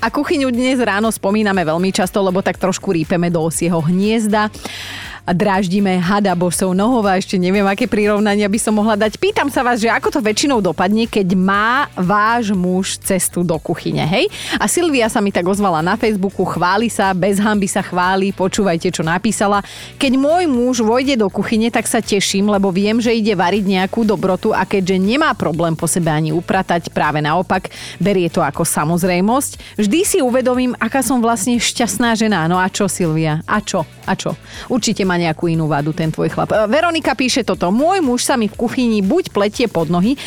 A 0.00 0.06
kuchyňu 0.08 0.48
dnes 0.48 0.80
ráno 0.80 1.12
spomíname 1.12 1.60
veľmi 1.60 1.92
často, 1.92 2.24
lebo 2.24 2.40
tak 2.40 2.56
trošku 2.56 2.88
rípeme 2.96 3.28
do 3.28 3.44
osieho 3.44 3.84
hniezda 3.84 4.48
a 5.24 5.32
dráždime 5.32 5.96
hada 5.96 6.36
bosou 6.36 6.76
nohou 6.76 7.00
a 7.08 7.16
ešte 7.16 7.40
neviem, 7.40 7.64
aké 7.64 7.88
prirovnania 7.88 8.44
by 8.44 8.58
som 8.60 8.76
mohla 8.76 8.92
dať. 8.92 9.16
Pýtam 9.16 9.48
sa 9.48 9.64
vás, 9.64 9.80
že 9.80 9.88
ako 9.88 10.12
to 10.12 10.20
väčšinou 10.20 10.60
dopadne, 10.60 11.08
keď 11.08 11.32
má 11.32 11.88
váš 11.96 12.52
muž 12.52 13.00
cestu 13.00 13.40
do 13.40 13.56
kuchyne, 13.56 14.04
hej? 14.04 14.28
A 14.60 14.68
Silvia 14.68 15.08
sa 15.08 15.24
mi 15.24 15.32
tak 15.32 15.48
ozvala 15.48 15.80
na 15.80 15.96
Facebooku, 15.96 16.44
chváli 16.44 16.92
sa, 16.92 17.16
bez 17.16 17.40
hamby 17.40 17.64
sa 17.64 17.80
chváli, 17.80 18.36
počúvajte, 18.36 18.92
čo 18.92 19.00
napísala. 19.00 19.64
Keď 19.96 20.12
môj 20.20 20.44
muž 20.44 20.84
vojde 20.84 21.16
do 21.16 21.32
kuchyne, 21.32 21.72
tak 21.72 21.88
sa 21.88 22.04
teším, 22.04 22.52
lebo 22.52 22.68
viem, 22.68 23.00
že 23.00 23.16
ide 23.16 23.32
variť 23.32 23.64
nejakú 23.64 24.04
dobrotu 24.04 24.52
a 24.52 24.68
keďže 24.68 25.00
nemá 25.00 25.32
problém 25.32 25.72
po 25.72 25.88
sebe 25.88 26.12
ani 26.12 26.36
upratať, 26.36 26.92
práve 26.92 27.24
naopak, 27.24 27.72
berie 27.96 28.28
to 28.28 28.44
ako 28.44 28.68
samozrejmosť. 28.68 29.80
Vždy 29.80 30.00
si 30.04 30.18
uvedomím, 30.20 30.76
aká 30.76 31.00
som 31.00 31.24
vlastne 31.24 31.56
šťastná 31.56 32.12
žena. 32.12 32.44
No 32.44 32.60
a 32.60 32.68
čo, 32.68 32.92
Silvia? 32.92 33.40
A 33.48 33.64
čo? 33.64 33.88
A 34.04 34.12
čo? 34.12 34.36
Určite 34.68 35.08
má 35.14 35.22
nejakú 35.22 35.46
inú 35.46 35.70
vadu 35.70 35.94
ten 35.94 36.10
tvoj 36.10 36.34
chlap. 36.34 36.50
E, 36.50 36.66
Veronika 36.66 37.14
píše 37.14 37.46
toto. 37.46 37.70
Môj 37.70 38.02
muž 38.02 38.26
sa 38.26 38.34
mi 38.34 38.50
v 38.50 38.58
kuchyni 38.58 38.98
buď 38.98 39.30
pletie 39.30 39.70
pod 39.70 39.86
nohy, 39.86 40.18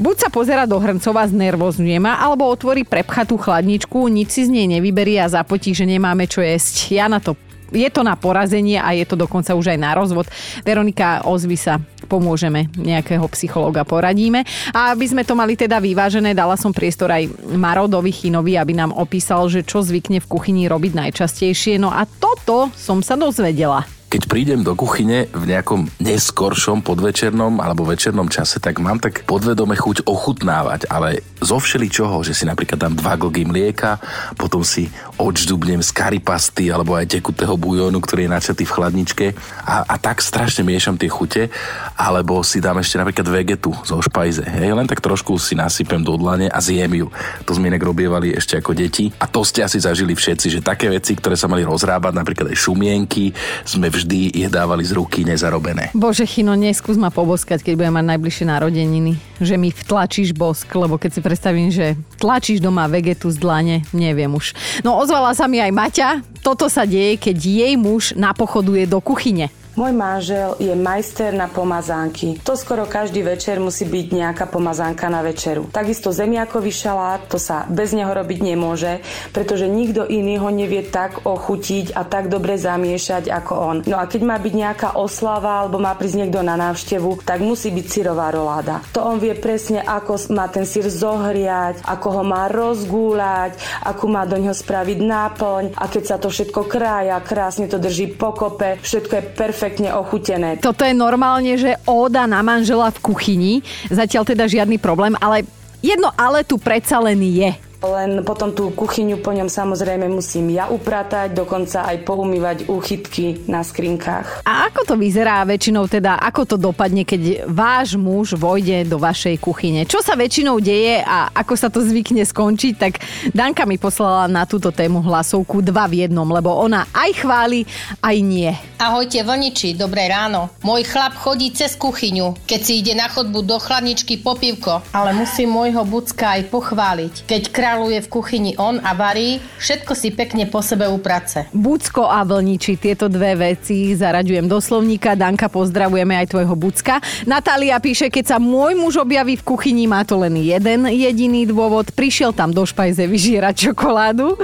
buď 0.00 0.16
sa 0.16 0.28
pozera 0.32 0.64
do 0.64 0.80
hrncov 0.80 1.12
a 1.20 1.28
znervozňuje 1.28 2.00
ma, 2.00 2.16
alebo 2.16 2.48
otvorí 2.48 2.88
prepchatú 2.88 3.36
chladničku, 3.36 4.08
nič 4.08 4.32
si 4.32 4.42
z 4.48 4.50
nej 4.56 4.66
nevyberie 4.80 5.20
a 5.20 5.28
zapotí, 5.28 5.76
že 5.76 5.84
nemáme 5.84 6.24
čo 6.24 6.40
jesť. 6.40 6.88
Ja 6.88 7.06
na 7.12 7.20
to 7.20 7.36
je 7.70 7.86
to 7.90 8.02
na 8.02 8.18
porazenie 8.18 8.82
a 8.82 8.90
je 8.94 9.06
to 9.06 9.14
dokonca 9.14 9.54
už 9.54 9.74
aj 9.74 9.78
na 9.78 9.94
rozvod. 9.94 10.26
Veronika, 10.66 11.22
ozvi 11.22 11.54
sa, 11.54 11.78
pomôžeme, 12.10 12.66
nejakého 12.74 13.22
psychológa 13.30 13.86
poradíme. 13.86 14.42
A 14.74 14.90
aby 14.90 15.06
sme 15.06 15.22
to 15.22 15.38
mali 15.38 15.54
teda 15.54 15.78
vyvážené, 15.78 16.34
dala 16.34 16.58
som 16.58 16.74
priestor 16.74 17.14
aj 17.14 17.30
Marodovi 17.54 18.10
Chinovi, 18.10 18.58
aby 18.58 18.74
nám 18.74 18.90
opísal, 18.90 19.46
že 19.46 19.62
čo 19.62 19.86
zvykne 19.86 20.18
v 20.18 20.26
kuchyni 20.26 20.66
robiť 20.66 20.98
najčastejšie. 20.98 21.78
No 21.78 21.94
a 21.94 22.02
toto 22.04 22.74
som 22.74 22.98
sa 23.06 23.14
dozvedela 23.14 23.86
keď 24.10 24.26
prídem 24.26 24.66
do 24.66 24.74
kuchyne 24.74 25.30
v 25.30 25.44
nejakom 25.46 25.86
neskoršom 26.02 26.82
podvečernom 26.82 27.62
alebo 27.62 27.86
večernom 27.86 28.26
čase, 28.26 28.58
tak 28.58 28.82
mám 28.82 28.98
tak 28.98 29.22
podvedome 29.22 29.78
chuť 29.78 30.02
ochutnávať, 30.02 30.90
ale 30.90 31.22
zo 31.38 31.62
čoho, 31.62 32.18
že 32.26 32.34
si 32.34 32.42
napríklad 32.42 32.74
dám 32.74 32.98
dva 32.98 33.14
glgy 33.14 33.46
mlieka, 33.46 34.02
potom 34.34 34.66
si 34.66 34.90
odždubnem 35.14 35.78
z 35.78 35.94
karipasty 35.94 36.74
alebo 36.74 36.98
aj 36.98 37.06
tekutého 37.06 37.54
bujónu, 37.54 38.02
ktorý 38.02 38.26
je 38.26 38.34
načatý 38.34 38.64
v 38.66 38.74
chladničke 38.74 39.26
a, 39.62 39.86
a 39.86 39.94
tak 39.94 40.18
strašne 40.18 40.66
miešam 40.66 40.98
tie 40.98 41.06
chute, 41.06 41.46
alebo 41.94 42.42
si 42.42 42.58
dám 42.58 42.82
ešte 42.82 42.98
napríklad 42.98 43.30
vegetu 43.30 43.70
zo 43.86 44.02
špajze. 44.02 44.42
Hej, 44.42 44.74
len 44.74 44.90
tak 44.90 44.98
trošku 44.98 45.38
si 45.38 45.54
nasypem 45.54 46.02
do 46.02 46.18
dlane 46.18 46.50
a 46.50 46.58
zjem 46.58 47.06
ju. 47.06 47.08
To 47.46 47.54
sme 47.54 47.70
inak 47.70 47.86
robievali 47.86 48.34
ešte 48.34 48.58
ako 48.58 48.74
deti 48.74 49.06
a 49.22 49.30
to 49.30 49.46
ste 49.46 49.62
asi 49.62 49.78
zažili 49.78 50.18
všetci, 50.18 50.58
že 50.58 50.66
také 50.66 50.90
veci, 50.90 51.14
ktoré 51.14 51.38
sa 51.38 51.46
mali 51.46 51.62
rozrábať, 51.62 52.10
napríklad 52.10 52.50
aj 52.50 52.58
šumienky, 52.58 53.30
sme 53.62 53.86
v 53.86 53.99
vždy 54.00 54.32
ich 54.32 54.48
dávali 54.48 54.80
z 54.80 54.96
ruky 54.96 55.28
nezarobené. 55.28 55.92
Bože, 55.92 56.24
Chino, 56.24 56.56
neskús 56.56 56.96
ma 56.96 57.12
poboskať, 57.12 57.60
keď 57.60 57.72
budem 57.76 57.94
mať 58.00 58.06
najbližšie 58.16 58.44
narodeniny. 58.48 59.12
Že 59.38 59.54
mi 59.60 59.68
vtlačíš 59.68 60.32
bosk, 60.32 60.68
lebo 60.72 60.96
keď 60.96 61.10
si 61.12 61.20
predstavím, 61.20 61.68
že 61.68 62.00
tlačíš 62.16 62.64
doma 62.64 62.88
vegetu 62.88 63.28
z 63.28 63.36
dlane, 63.36 63.76
neviem 63.92 64.32
už. 64.32 64.56
No 64.80 64.96
ozvala 64.96 65.36
sa 65.36 65.44
mi 65.44 65.60
aj 65.60 65.72
Maťa. 65.72 66.08
Toto 66.40 66.72
sa 66.72 66.88
deje, 66.88 67.20
keď 67.20 67.36
jej 67.36 67.74
muž 67.76 68.16
napochoduje 68.16 68.88
do 68.88 69.04
kuchyne. 69.04 69.52
Môj 69.78 69.94
manžel 69.94 70.58
je 70.58 70.74
majster 70.74 71.30
na 71.30 71.46
pomazánky. 71.46 72.42
To 72.42 72.58
skoro 72.58 72.90
každý 72.90 73.22
večer 73.22 73.62
musí 73.62 73.86
byť 73.86 74.06
nejaká 74.10 74.50
pomazánka 74.50 75.06
na 75.06 75.22
večeru. 75.22 75.70
Takisto 75.70 76.10
zemiakový 76.10 76.74
šalát, 76.74 77.30
to 77.30 77.38
sa 77.38 77.70
bez 77.70 77.94
neho 77.94 78.10
robiť 78.10 78.42
nemôže, 78.42 78.98
pretože 79.30 79.70
nikto 79.70 80.02
iný 80.10 80.42
ho 80.42 80.50
nevie 80.50 80.82
tak 80.82 81.22
ochutiť 81.22 81.94
a 81.94 82.02
tak 82.02 82.26
dobre 82.26 82.58
zamiešať 82.58 83.30
ako 83.30 83.52
on. 83.54 83.76
No 83.86 84.02
a 84.02 84.10
keď 84.10 84.26
má 84.26 84.42
byť 84.42 84.54
nejaká 84.58 84.88
oslava 84.98 85.62
alebo 85.62 85.78
má 85.78 85.94
prísť 85.94 86.26
niekto 86.26 86.42
na 86.42 86.58
návštevu, 86.58 87.22
tak 87.22 87.38
musí 87.38 87.70
byť 87.70 87.86
syrová 87.86 88.34
roláda. 88.34 88.82
To 88.90 89.06
on 89.06 89.22
vie 89.22 89.38
presne, 89.38 89.86
ako 89.86 90.34
má 90.34 90.50
ten 90.50 90.66
syr 90.66 90.90
zohriať, 90.90 91.86
ako 91.86 92.08
ho 92.18 92.22
má 92.26 92.50
rozgúľať, 92.50 93.54
ako 93.86 94.04
má 94.10 94.26
do 94.26 94.34
neho 94.34 94.54
spraviť 94.54 94.98
náplň 94.98 95.64
a 95.78 95.86
keď 95.86 96.02
sa 96.02 96.16
to 96.18 96.26
všetko 96.26 96.66
krája, 96.66 97.22
krásne 97.22 97.70
to 97.70 97.78
drží 97.78 98.18
pokope, 98.18 98.82
všetko 98.82 99.14
je 99.14 99.24
perfektné 99.30 99.59
perfektne 99.60 99.92
ochutené. 99.92 100.56
Toto 100.56 100.88
je 100.88 100.96
normálne, 100.96 101.52
že 101.60 101.76
óda 101.84 102.24
na 102.24 102.40
manžela 102.40 102.88
v 102.96 103.12
kuchyni. 103.12 103.54
Zatiaľ 103.92 104.24
teda 104.24 104.48
žiadny 104.48 104.80
problém, 104.80 105.12
ale 105.20 105.44
jedno 105.84 106.08
ale 106.16 106.48
tu 106.48 106.56
predsa 106.56 106.96
len 106.96 107.20
je. 107.20 107.52
Len 107.80 108.20
potom 108.28 108.52
tú 108.52 108.68
kuchyňu 108.76 109.24
po 109.24 109.32
ňom 109.32 109.48
samozrejme 109.48 110.04
musím 110.12 110.52
ja 110.52 110.68
upratať, 110.68 111.32
dokonca 111.32 111.88
aj 111.88 112.04
poumývať 112.04 112.68
úchytky 112.68 113.48
na 113.48 113.64
skrinkách. 113.64 114.44
A 114.44 114.68
ako 114.68 114.84
to 114.84 114.94
vyzerá 115.00 115.40
väčšinou 115.48 115.88
teda, 115.88 116.20
ako 116.20 116.42
to 116.44 116.56
dopadne, 116.60 117.08
keď 117.08 117.48
váš 117.48 117.96
muž 117.96 118.36
vojde 118.36 118.84
do 118.84 119.00
vašej 119.00 119.40
kuchyne? 119.40 119.88
Čo 119.88 120.04
sa 120.04 120.12
väčšinou 120.12 120.60
deje 120.60 121.00
a 121.00 121.32
ako 121.32 121.54
sa 121.56 121.72
to 121.72 121.80
zvykne 121.80 122.20
skončiť? 122.20 122.74
Tak 122.76 122.92
Danka 123.32 123.64
mi 123.64 123.80
poslala 123.80 124.28
na 124.28 124.44
túto 124.44 124.68
tému 124.68 125.00
hlasovku 125.00 125.64
dva 125.64 125.88
v 125.88 126.04
jednom, 126.04 126.28
lebo 126.28 126.52
ona 126.52 126.84
aj 126.92 127.10
chváli, 127.24 127.64
aj 128.04 128.16
nie. 128.20 128.52
Ahojte 128.76 129.24
vlniči, 129.24 129.72
dobré 129.72 130.08
ráno. 130.12 130.52
Môj 130.60 130.84
chlap 130.84 131.16
chodí 131.16 131.48
cez 131.56 131.80
kuchyňu, 131.80 132.36
keď 132.44 132.60
si 132.60 132.84
ide 132.84 132.92
na 132.92 133.08
chodbu 133.08 133.40
do 133.40 133.56
chladničky 133.56 134.20
po 134.20 134.36
pivko, 134.36 134.84
ale 134.92 135.16
musím 135.16 135.56
môjho 135.56 135.80
bucka 135.88 136.36
aj 136.36 136.48
pochváliť. 136.52 137.14
Keď 137.24 137.42
krá 137.52 137.69
kráľuje 137.70 138.02
v 138.02 138.08
kuchyni 138.10 138.52
on 138.58 138.82
a 138.82 138.98
varí, 138.98 139.38
všetko 139.62 139.94
si 139.94 140.10
pekne 140.10 140.50
po 140.50 140.58
sebe 140.58 140.90
uprace. 140.90 141.46
Bucko 141.54 142.02
a 142.10 142.26
vlniči, 142.26 142.74
tieto 142.74 143.06
dve 143.06 143.38
veci 143.38 143.94
zaraďujem 143.94 144.50
do 144.50 144.58
slovníka. 144.58 145.14
Danka, 145.14 145.46
pozdravujeme 145.46 146.18
aj 146.18 146.34
tvojho 146.34 146.58
Bucka. 146.58 146.98
Natália 147.30 147.78
píše, 147.78 148.10
keď 148.10 148.34
sa 148.34 148.38
môj 148.42 148.74
muž 148.74 148.98
objaví 148.98 149.38
v 149.38 149.46
kuchyni, 149.46 149.86
má 149.86 150.02
to 150.02 150.18
len 150.18 150.34
jeden 150.34 150.90
jediný 150.90 151.46
dôvod. 151.46 151.94
Prišiel 151.94 152.34
tam 152.34 152.50
do 152.50 152.66
špajze 152.66 153.06
vyžierať 153.06 153.70
čokoládu. 153.70 154.34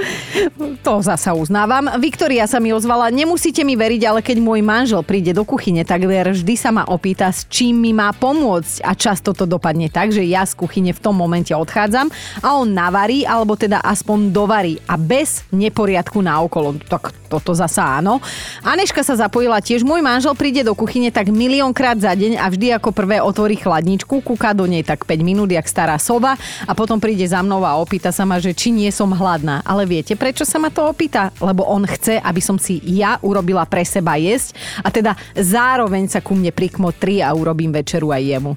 To 0.87 1.03
zasa 1.03 1.35
uznávam. 1.35 1.99
Viktoria 1.99 2.47
sa 2.47 2.63
mi 2.63 2.71
ozvala, 2.71 3.11
nemusíte 3.11 3.67
mi 3.67 3.75
veriť, 3.75 4.07
ale 4.07 4.23
keď 4.23 4.39
môj 4.39 4.63
manžel 4.63 5.03
príde 5.03 5.35
do 5.35 5.43
kuchyne, 5.43 5.83
tak 5.83 6.07
vždy 6.07 6.55
sa 6.55 6.71
ma 6.71 6.87
opýta, 6.87 7.27
s 7.27 7.43
čím 7.51 7.75
mi 7.83 7.91
má 7.91 8.07
pomôcť. 8.15 8.87
A 8.87 8.95
často 8.95 9.35
to 9.35 9.43
dopadne 9.43 9.91
tak, 9.91 10.15
že 10.15 10.23
ja 10.23 10.47
z 10.47 10.55
kuchyne 10.55 10.95
v 10.95 11.03
tom 11.03 11.19
momente 11.19 11.51
odchádzam 11.51 12.07
a 12.39 12.55
on 12.55 12.71
navarí 12.71 13.16
varí, 13.17 13.25
alebo 13.25 13.57
teda 13.57 13.81
aspoň 13.81 14.29
dovarí 14.29 14.77
a 14.85 14.97
bez 14.97 15.41
neporiadku 15.49 16.21
na 16.21 16.41
okolo. 16.43 16.77
Tak 16.77 17.09
toto 17.27 17.51
zasa 17.57 17.97
áno. 17.97 18.21
Aneška 18.61 19.01
sa 19.01 19.17
zapojila 19.17 19.59
tiež. 19.59 19.83
Môj 19.83 19.99
manžel 19.99 20.31
príde 20.37 20.61
do 20.63 20.77
kuchyne 20.77 21.09
tak 21.09 21.27
miliónkrát 21.27 21.97
za 21.97 22.13
deň 22.13 22.39
a 22.39 22.45
vždy 22.47 22.67
ako 22.77 22.93
prvé 22.93 23.19
otvorí 23.19 23.57
chladničku, 23.57 24.21
kúka 24.21 24.53
do 24.53 24.69
nej 24.69 24.85
tak 24.85 25.03
5 25.03 25.27
minút, 25.27 25.49
jak 25.51 25.65
stará 25.67 25.97
sova 25.97 26.37
a 26.63 26.71
potom 26.77 27.01
príde 27.01 27.25
za 27.27 27.41
mnou 27.41 27.65
a 27.65 27.75
opýta 27.79 28.13
sa 28.13 28.23
ma, 28.23 28.39
že 28.39 28.55
či 28.55 28.71
nie 28.71 28.87
som 28.93 29.11
hladná. 29.11 29.65
Ale 29.65 29.83
viete, 29.83 30.15
prečo 30.15 30.47
sa 30.47 30.61
ma 30.61 30.71
to 30.71 30.87
opýta? 30.87 31.33
Lebo 31.41 31.67
on 31.67 31.83
chce, 31.83 32.21
aby 32.21 32.39
som 32.39 32.55
si 32.55 32.79
ja 32.85 33.19
urobila 33.19 33.65
pre 33.67 33.83
seba 33.83 34.15
jesť 34.15 34.55
a 34.83 34.87
teda 34.87 35.17
zároveň 35.35 36.07
sa 36.07 36.23
ku 36.23 36.37
mne 36.37 36.55
prikmotri 36.55 37.19
a 37.19 37.35
urobím 37.35 37.75
večeru 37.75 38.13
aj 38.13 38.23
jemu 38.23 38.53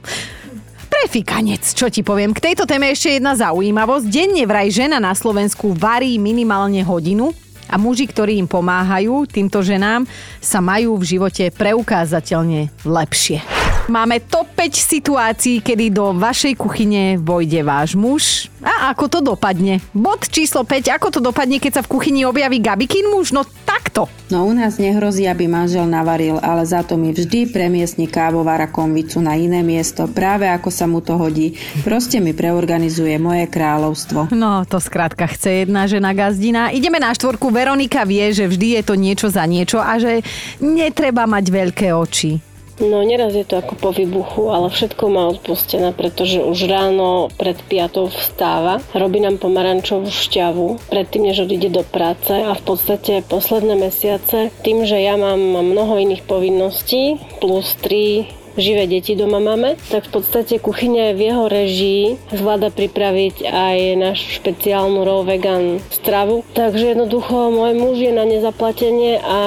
prefikanec, 1.01 1.65
čo 1.65 1.89
ti 1.89 2.05
poviem. 2.05 2.37
K 2.37 2.53
tejto 2.53 2.69
téme 2.69 2.93
ešte 2.93 3.17
jedna 3.17 3.33
zaujímavosť. 3.33 4.05
Denne 4.05 4.45
vraj 4.45 4.69
žena 4.69 5.01
na 5.01 5.17
Slovensku 5.17 5.73
varí 5.73 6.21
minimálne 6.21 6.85
hodinu 6.85 7.33
a 7.73 7.81
muži, 7.81 8.05
ktorí 8.05 8.37
im 8.37 8.45
pomáhajú, 8.45 9.25
týmto 9.25 9.65
ženám, 9.65 10.05
sa 10.45 10.61
majú 10.61 11.01
v 11.01 11.17
živote 11.17 11.49
preukázateľne 11.57 12.69
lepšie. 12.85 13.60
Máme 13.91 14.23
top 14.23 14.47
5 14.55 14.71
situácií, 14.71 15.59
kedy 15.67 15.91
do 15.91 16.15
vašej 16.15 16.55
kuchyne 16.55 17.19
vojde 17.19 17.59
váš 17.67 17.99
muž. 17.99 18.47
A 18.63 18.95
ako 18.95 19.11
to 19.11 19.19
dopadne? 19.19 19.83
Bod 19.91 20.31
číslo 20.31 20.63
5. 20.63 20.95
Ako 20.95 21.11
to 21.11 21.19
dopadne, 21.19 21.59
keď 21.59 21.83
sa 21.83 21.83
v 21.83 21.99
kuchyni 21.99 22.23
objaví 22.23 22.63
Gabikin 22.63 23.11
muž? 23.11 23.35
No 23.35 23.43
takto. 23.67 24.07
No 24.31 24.47
u 24.47 24.55
nás 24.55 24.79
nehrozí, 24.79 25.27
aby 25.27 25.51
manžel 25.51 25.91
navaril, 25.91 26.39
ale 26.39 26.63
za 26.63 26.87
to 26.87 26.95
mi 26.95 27.11
vždy 27.11 27.51
premiestni 27.51 28.07
kávovára 28.07 28.71
konvicu 28.71 29.19
na 29.19 29.35
iné 29.35 29.67
miesto, 29.67 30.07
práve 30.07 30.47
ako 30.47 30.71
sa 30.71 30.87
mu 30.87 31.03
to 31.03 31.19
hodí. 31.19 31.59
Proste 31.83 32.23
mi 32.23 32.31
preorganizuje 32.31 33.19
moje 33.19 33.51
kráľovstvo. 33.51 34.31
No, 34.31 34.63
to 34.71 34.79
skrátka 34.79 35.27
chce 35.27 35.67
jedna 35.67 35.91
žena 35.91 36.15
gazdina. 36.15 36.71
Ideme 36.71 37.03
na 37.03 37.11
štvorku. 37.11 37.51
Veronika 37.51 38.07
vie, 38.07 38.31
že 38.31 38.47
vždy 38.47 38.79
je 38.79 38.83
to 38.87 38.95
niečo 38.95 39.27
za 39.27 39.43
niečo 39.51 39.83
a 39.83 39.99
že 39.99 40.23
netreba 40.63 41.27
mať 41.27 41.45
veľké 41.51 41.91
oči. 41.91 42.50
No 42.81 43.05
neraz 43.05 43.37
je 43.37 43.45
to 43.45 43.61
ako 43.61 43.77
po 43.77 43.91
výbuchu, 43.93 44.49
ale 44.49 44.73
všetko 44.73 45.05
má 45.13 45.29
odpustené, 45.29 45.93
pretože 45.93 46.41
už 46.41 46.65
ráno 46.65 47.29
pred 47.37 47.61
piatou 47.69 48.09
vstáva, 48.09 48.81
robí 48.97 49.21
nám 49.21 49.37
pomarančovú 49.37 50.09
šťavu 50.09 50.89
predtým, 50.89 51.29
než 51.29 51.45
odíde 51.45 51.69
do 51.69 51.85
práce 51.85 52.33
a 52.33 52.57
v 52.57 52.63
podstate 52.65 53.21
posledné 53.29 53.77
mesiace, 53.77 54.49
tým, 54.65 54.89
že 54.89 54.97
ja 54.97 55.21
mám 55.21 55.37
mnoho 55.39 56.01
iných 56.01 56.25
povinností, 56.25 57.21
plus 57.37 57.77
3 57.85 58.40
živé 58.61 58.87
deti 58.87 59.17
doma 59.17 59.41
máme, 59.41 59.81
tak 59.89 60.07
v 60.07 60.21
podstate 60.21 60.61
kuchyňa 60.61 61.11
je 61.11 61.15
v 61.17 61.21
jeho 61.27 61.45
režii, 61.49 62.05
zvláda 62.31 62.69
pripraviť 62.71 63.49
aj 63.49 63.79
našu 63.97 64.39
špeciálnu 64.39 65.03
raw 65.03 65.25
vegan 65.25 65.81
stravu. 65.91 66.45
Takže 66.55 66.95
jednoducho 66.95 67.51
môj 67.51 67.73
muž 67.75 67.97
je 67.99 68.13
na 68.13 68.29
nezaplatenie 68.29 69.19
a 69.25 69.39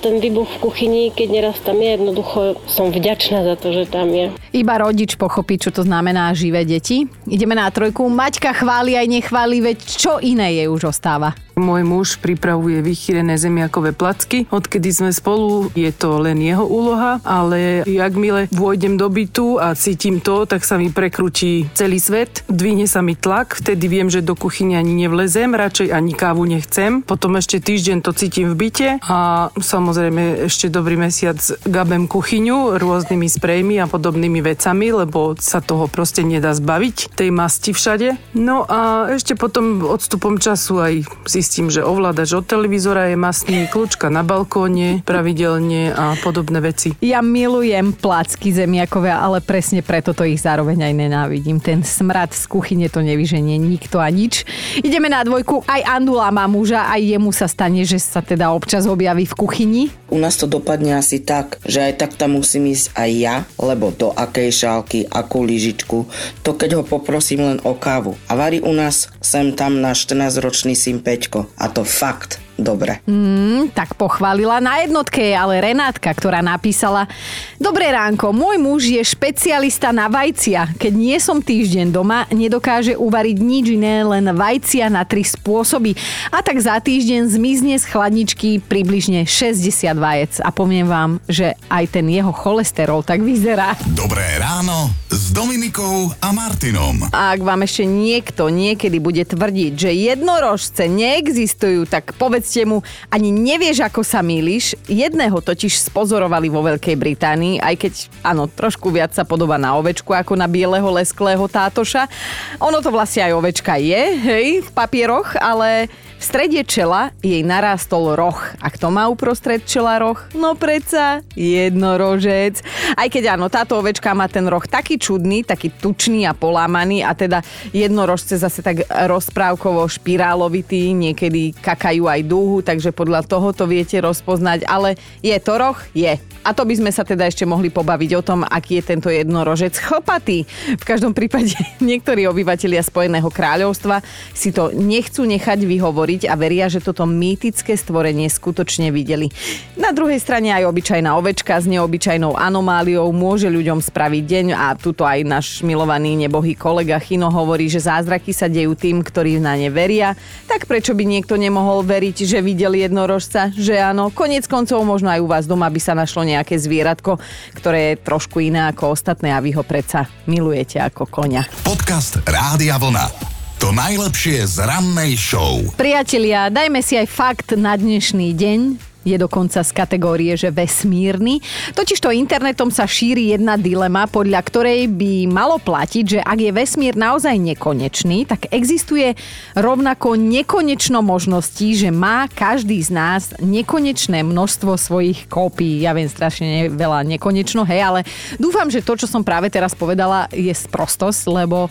ten 0.00 0.18
výbuch 0.18 0.48
v 0.58 0.62
kuchyni, 0.64 1.02
keď 1.12 1.28
neraz 1.28 1.56
tam 1.60 1.78
je, 1.78 1.94
jednoducho 1.94 2.56
som 2.66 2.88
vďačná 2.88 3.44
za 3.44 3.54
to, 3.60 3.76
že 3.76 3.84
tam 3.92 4.10
je. 4.10 4.32
Iba 4.56 4.80
rodič 4.80 5.20
pochopí, 5.20 5.60
čo 5.60 5.70
to 5.70 5.84
znamená 5.84 6.32
živé 6.32 6.64
deti. 6.64 7.04
Ideme 7.28 7.52
na 7.52 7.68
trojku. 7.68 8.08
Maťka 8.08 8.56
chváli 8.56 8.96
aj 8.96 9.06
nechváli, 9.08 9.60
veď 9.60 9.78
čo 9.84 10.18
iné 10.18 10.56
jej 10.60 10.68
už 10.68 10.92
ostáva. 10.92 11.36
Môj 11.52 11.82
muž 11.84 12.08
pripravuje 12.16 12.80
vychýrené 12.80 13.36
zemiakové 13.36 13.92
placky. 13.92 14.48
Odkedy 14.48 14.88
sme 14.88 15.10
spolu, 15.12 15.68
je 15.76 15.92
to 15.92 16.16
len 16.16 16.40
jeho 16.40 16.64
úloha, 16.64 17.20
ale 17.22 17.84
jak 17.84 18.12
mile 18.16 18.48
vôjdem 18.48 18.96
do 18.96 19.08
bytu 19.12 19.60
a 19.60 19.76
cítim 19.76 20.24
to, 20.24 20.48
tak 20.48 20.64
sa 20.64 20.80
mi 20.80 20.88
prekrúti 20.88 21.68
celý 21.76 22.00
svet. 22.00 22.46
Dvihne 22.48 22.88
sa 22.88 23.04
mi 23.04 23.12
tlak, 23.12 23.60
vtedy 23.60 23.84
viem, 23.90 24.08
že 24.08 24.24
do 24.24 24.32
kuchyne 24.32 24.80
ani 24.80 24.96
nevlezem, 24.96 25.52
radšej 25.52 25.92
ani 25.92 26.12
kávu 26.16 26.48
nechcem. 26.48 27.04
Potom 27.04 27.36
ešte 27.36 27.60
týždeň 27.60 28.00
to 28.00 28.16
cítim 28.16 28.56
v 28.56 28.68
byte 28.68 28.88
a 29.04 29.50
samozrejme 29.52 30.48
ešte 30.48 30.72
dobrý 30.72 30.96
mesiac 30.96 31.36
gabem 31.68 32.08
kuchyňu 32.08 32.80
rôznymi 32.80 33.28
sprejmi 33.28 33.76
a 33.82 33.90
podobnými 33.90 34.40
vecami, 34.40 34.88
lebo 34.94 35.36
sa 35.36 35.60
toho 35.60 35.84
proste 35.90 36.24
nedá 36.24 36.56
zbaviť, 36.56 37.12
tej 37.12 37.28
masti 37.28 37.76
všade. 37.76 38.16
No 38.32 38.64
a 38.64 39.12
ešte 39.12 39.36
potom 39.36 39.84
odstupom 39.84 40.40
času 40.40 40.80
aj 40.80 40.94
si 41.28 41.41
zistím, 41.42 41.74
že 41.74 41.82
ovládač 41.82 42.38
od 42.38 42.46
televízora 42.46 43.10
je 43.10 43.18
masný, 43.18 43.66
kľúčka 43.66 44.06
na 44.06 44.22
balkóne 44.22 45.02
pravidelne 45.02 45.90
a 45.90 46.14
podobné 46.22 46.62
veci. 46.62 46.94
Ja 47.02 47.18
milujem 47.18 47.98
placky 47.98 48.54
zemiakové, 48.54 49.10
ale 49.10 49.42
presne 49.42 49.82
preto 49.82 50.14
to 50.14 50.22
ich 50.22 50.38
zároveň 50.38 50.86
aj 50.86 50.94
nenávidím. 50.94 51.58
Ten 51.58 51.82
smrad 51.82 52.30
z 52.30 52.46
kuchyne 52.46 52.86
to 52.86 53.02
nevyženie 53.02 53.58
nikto 53.58 53.98
a 53.98 54.06
nič. 54.06 54.46
Ideme 54.86 55.10
na 55.10 55.26
dvojku. 55.26 55.66
Aj 55.66 55.82
Andula 55.82 56.30
má 56.30 56.46
muža, 56.46 56.86
aj 56.86 57.02
jemu 57.10 57.34
sa 57.34 57.50
stane, 57.50 57.82
že 57.82 57.98
sa 57.98 58.22
teda 58.22 58.54
občas 58.54 58.86
objaví 58.86 59.26
v 59.26 59.34
kuchyni. 59.34 59.82
U 60.14 60.22
nás 60.22 60.38
to 60.38 60.46
dopadne 60.46 60.94
asi 60.94 61.18
tak, 61.26 61.58
že 61.66 61.90
aj 61.90 62.06
tak 62.06 62.14
tam 62.14 62.38
musím 62.38 62.70
ísť 62.70 62.94
aj 62.94 63.10
ja, 63.18 63.36
lebo 63.58 63.90
do 63.90 64.14
akej 64.14 64.62
šálky, 64.62 65.10
akú 65.10 65.42
lyžičku, 65.42 66.06
to 66.46 66.54
keď 66.54 66.78
ho 66.78 66.82
poprosím 66.86 67.42
len 67.50 67.58
o 67.66 67.74
kávu. 67.74 68.14
A 68.30 68.38
varí 68.38 68.62
u 68.62 68.70
nás 68.70 69.10
sem 69.18 69.50
tam 69.50 69.82
na 69.82 69.90
14-ročný 69.90 70.78
syn 70.78 71.02
Peťko. 71.32 71.48
A 71.56 71.66
to 71.72 71.80
fakt 71.88 72.36
dobre. 72.60 73.00
Mm, 73.08 73.72
tak 73.72 73.96
pochválila. 73.96 74.60
Na 74.60 74.84
jednotke 74.84 75.18
je 75.18 75.34
ale 75.34 75.64
Renátka, 75.64 76.12
ktorá 76.12 76.44
napísala 76.44 77.08
Dobré 77.56 77.88
ránko, 77.88 78.36
môj 78.36 78.60
muž 78.60 78.92
je 78.92 79.00
špecialista 79.00 79.90
na 79.90 80.12
vajcia. 80.12 80.76
Keď 80.76 80.92
nie 80.92 81.16
som 81.16 81.40
týždeň 81.40 81.88
doma, 81.88 82.28
nedokáže 82.28 82.94
uvariť 82.94 83.36
nič 83.40 83.66
iné, 83.72 84.04
len 84.04 84.28
vajcia 84.28 84.92
na 84.92 85.08
tri 85.08 85.24
spôsoby. 85.24 85.96
A 86.28 86.44
tak 86.44 86.60
za 86.60 86.76
týždeň 86.76 87.32
zmizne 87.32 87.74
z 87.80 87.88
chladničky 87.88 88.60
približne 88.60 89.24
60 89.24 89.96
vajec. 89.96 90.32
A 90.44 90.52
poviem 90.52 90.86
vám, 90.86 91.18
že 91.26 91.56
aj 91.72 91.96
ten 91.98 92.06
jeho 92.12 92.30
cholesterol 92.30 93.00
tak 93.00 93.24
vyzerá. 93.24 93.74
Dobré 93.96 94.36
ráno 94.36 95.01
Dominikou 95.32 96.12
a 96.20 96.28
Martinom. 96.28 97.08
Ak 97.08 97.40
vám 97.40 97.64
ešte 97.64 97.88
niekto 97.88 98.52
niekedy 98.52 99.00
bude 99.00 99.24
tvrdiť, 99.24 99.72
že 99.72 99.88
jednorožce 100.12 100.84
neexistujú, 100.92 101.88
tak 101.88 102.12
povedzte 102.20 102.68
mu, 102.68 102.84
ani 103.08 103.32
nevieš, 103.32 103.80
ako 103.80 104.04
sa 104.04 104.20
mýliš. 104.20 104.76
Jedného 104.92 105.40
totiž 105.40 105.88
spozorovali 105.88 106.52
vo 106.52 106.60
Veľkej 106.60 106.96
Británii, 107.00 107.64
aj 107.64 107.74
keď, 107.80 107.92
áno, 108.20 108.44
trošku 108.44 108.92
viac 108.92 109.16
sa 109.16 109.24
podoba 109.24 109.56
na 109.56 109.72
ovečku 109.80 110.12
ako 110.12 110.36
na 110.36 110.44
bieleho 110.44 110.92
lesklého 110.92 111.48
tátoša. 111.48 112.12
Ono 112.60 112.84
to 112.84 112.92
vlastne 112.92 113.24
aj 113.24 113.32
ovečka 113.32 113.80
je, 113.80 114.02
hej, 114.20 114.46
v 114.60 114.70
papieroch, 114.76 115.32
ale 115.40 115.88
v 116.22 116.30
strede 116.30 116.62
čela 116.62 117.10
jej 117.18 117.42
narástol 117.42 118.14
roh. 118.14 118.38
A 118.62 118.70
kto 118.70 118.94
má 118.94 119.10
uprostred 119.10 119.66
čela 119.66 119.98
roh? 119.98 120.14
No 120.38 120.54
predsa 120.54 121.18
jednorožec. 121.34 122.62
Aj 122.94 123.10
keď 123.10 123.34
áno, 123.34 123.50
táto 123.50 123.74
ovečka 123.74 124.14
má 124.14 124.30
ten 124.30 124.46
roh 124.46 124.62
taký 124.62 125.02
čudný, 125.02 125.42
taký 125.42 125.74
tučný 125.74 126.22
a 126.30 126.30
polámaný 126.30 127.02
a 127.02 127.10
teda 127.18 127.42
jednorožce 127.74 128.38
zase 128.38 128.62
tak 128.62 128.86
rozprávkovo 128.86 129.82
špirálovitý, 129.90 130.94
niekedy 130.94 131.58
kakajú 131.58 132.06
aj 132.06 132.20
dúhu, 132.22 132.62
takže 132.62 132.94
podľa 132.94 133.26
toho 133.26 133.50
to 133.50 133.66
viete 133.66 133.98
rozpoznať, 133.98 134.62
ale 134.70 134.94
je 135.26 135.34
to 135.42 135.58
roh? 135.58 135.78
Je. 135.90 136.22
A 136.42 136.50
to 136.50 136.66
by 136.66 136.74
sme 136.74 136.90
sa 136.90 137.06
teda 137.06 137.30
ešte 137.30 137.46
mohli 137.46 137.70
pobaviť 137.70 138.10
o 138.18 138.22
tom, 138.22 138.42
aký 138.42 138.82
je 138.82 138.94
tento 138.94 139.10
jednorožec 139.10 139.78
chlpatý. 139.78 140.42
V 140.74 140.84
každom 140.86 141.14
prípade 141.14 141.54
niektorí 141.82 142.26
obyvatelia 142.30 142.82
Spojeného 142.82 143.30
kráľovstva 143.30 144.02
si 144.34 144.50
to 144.50 144.74
nechcú 144.74 145.22
nechať 145.22 145.62
vyhovoriť 145.62 146.11
hovoriť 146.12 146.28
a 146.28 146.36
veria, 146.36 146.68
že 146.68 146.84
toto 146.84 147.08
mýtické 147.08 147.72
stvorenie 147.72 148.28
skutočne 148.28 148.92
videli. 148.92 149.32
Na 149.80 149.96
druhej 149.96 150.20
strane 150.20 150.52
aj 150.52 150.68
obyčajná 150.68 151.16
ovečka 151.16 151.56
s 151.56 151.64
neobyčajnou 151.64 152.36
anomáliou 152.36 153.08
môže 153.16 153.48
ľuďom 153.48 153.80
spraviť 153.80 154.24
deň 154.28 154.46
a 154.52 154.76
tuto 154.76 155.08
aj 155.08 155.24
náš 155.24 155.46
milovaný 155.64 156.20
nebohý 156.20 156.52
kolega 156.52 157.00
Chino 157.00 157.32
hovorí, 157.32 157.72
že 157.72 157.80
zázraky 157.80 158.36
sa 158.36 158.52
dejú 158.52 158.76
tým, 158.76 159.00
ktorí 159.00 159.40
na 159.40 159.56
ne 159.56 159.72
veria. 159.72 160.12
Tak 160.44 160.68
prečo 160.68 160.92
by 160.92 161.04
niekto 161.08 161.40
nemohol 161.40 161.80
veriť, 161.80 162.28
že 162.28 162.44
videl 162.44 162.76
jednorožca? 162.76 163.48
Že 163.56 163.80
áno, 163.80 164.12
konec 164.12 164.44
koncov 164.44 164.84
možno 164.84 165.08
aj 165.08 165.20
u 165.24 165.28
vás 165.28 165.44
doma 165.48 165.72
by 165.72 165.80
sa 165.80 165.96
našlo 165.96 166.28
nejaké 166.28 166.60
zvieratko, 166.60 167.16
ktoré 167.56 167.96
je 167.96 168.04
trošku 168.04 168.44
iné 168.44 168.68
ako 168.68 168.92
ostatné 168.92 169.32
a 169.32 169.40
vy 169.40 169.56
ho 169.56 169.64
predsa 169.64 170.04
milujete 170.28 170.76
ako 170.76 171.08
konia. 171.08 171.48
Podcast 171.64 172.20
Rádia 172.28 172.76
Vlna. 172.76 173.31
To 173.62 173.70
najlepšie 173.70 174.42
z 174.42 174.58
rannej 174.66 175.14
show. 175.14 175.62
Priatelia, 175.78 176.50
dajme 176.50 176.82
si 176.82 176.98
aj 176.98 177.06
fakt 177.06 177.54
na 177.54 177.78
dnešný 177.78 178.34
deň 178.34 178.91
je 179.02 179.16
dokonca 179.18 179.62
z 179.62 179.70
kategórie, 179.74 180.32
že 180.38 180.54
vesmírny. 180.54 181.42
Totižto 181.74 182.14
internetom 182.14 182.70
sa 182.70 182.86
šíri 182.86 183.34
jedna 183.34 183.58
dilema, 183.58 184.06
podľa 184.06 184.40
ktorej 184.46 184.86
by 184.90 185.26
malo 185.26 185.58
platiť, 185.58 186.04
že 186.06 186.20
ak 186.22 186.38
je 186.38 186.52
vesmír 186.54 186.94
naozaj 186.94 187.34
nekonečný, 187.38 188.24
tak 188.30 188.46
existuje 188.54 189.18
rovnako 189.58 190.14
nekonečno 190.14 191.02
možností, 191.02 191.74
že 191.74 191.90
má 191.90 192.30
každý 192.30 192.78
z 192.78 192.90
nás 192.94 193.22
nekonečné 193.42 194.22
množstvo 194.22 194.78
svojich 194.78 195.26
kópií. 195.26 195.82
Ja 195.82 195.96
viem 195.96 196.06
strašne 196.06 196.70
veľa 196.70 197.02
nekonečno, 197.02 197.66
hej, 197.66 197.80
ale 197.82 198.00
dúfam, 198.38 198.70
že 198.70 198.84
to, 198.84 198.94
čo 198.94 199.10
som 199.10 199.26
práve 199.26 199.50
teraz 199.50 199.74
povedala, 199.74 200.30
je 200.30 200.52
sprostosť, 200.54 201.22
lebo 201.32 201.66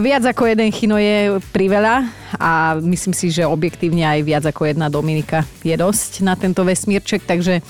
viac 0.00 0.24
ako 0.24 0.48
jeden 0.48 0.70
chino 0.72 0.96
je 0.96 1.36
priveľa 1.52 2.08
a 2.38 2.78
myslím 2.80 3.14
si, 3.14 3.30
že 3.30 3.46
objektívne 3.46 4.06
aj 4.06 4.20
viac 4.26 4.44
ako 4.46 4.70
jedna 4.70 4.90
Dominika 4.90 5.46
je 5.62 5.74
dosť 5.74 6.22
na 6.22 6.34
ten 6.34 6.53
tento 6.54 6.62
vesmírček, 6.62 7.26
takže 7.26 7.66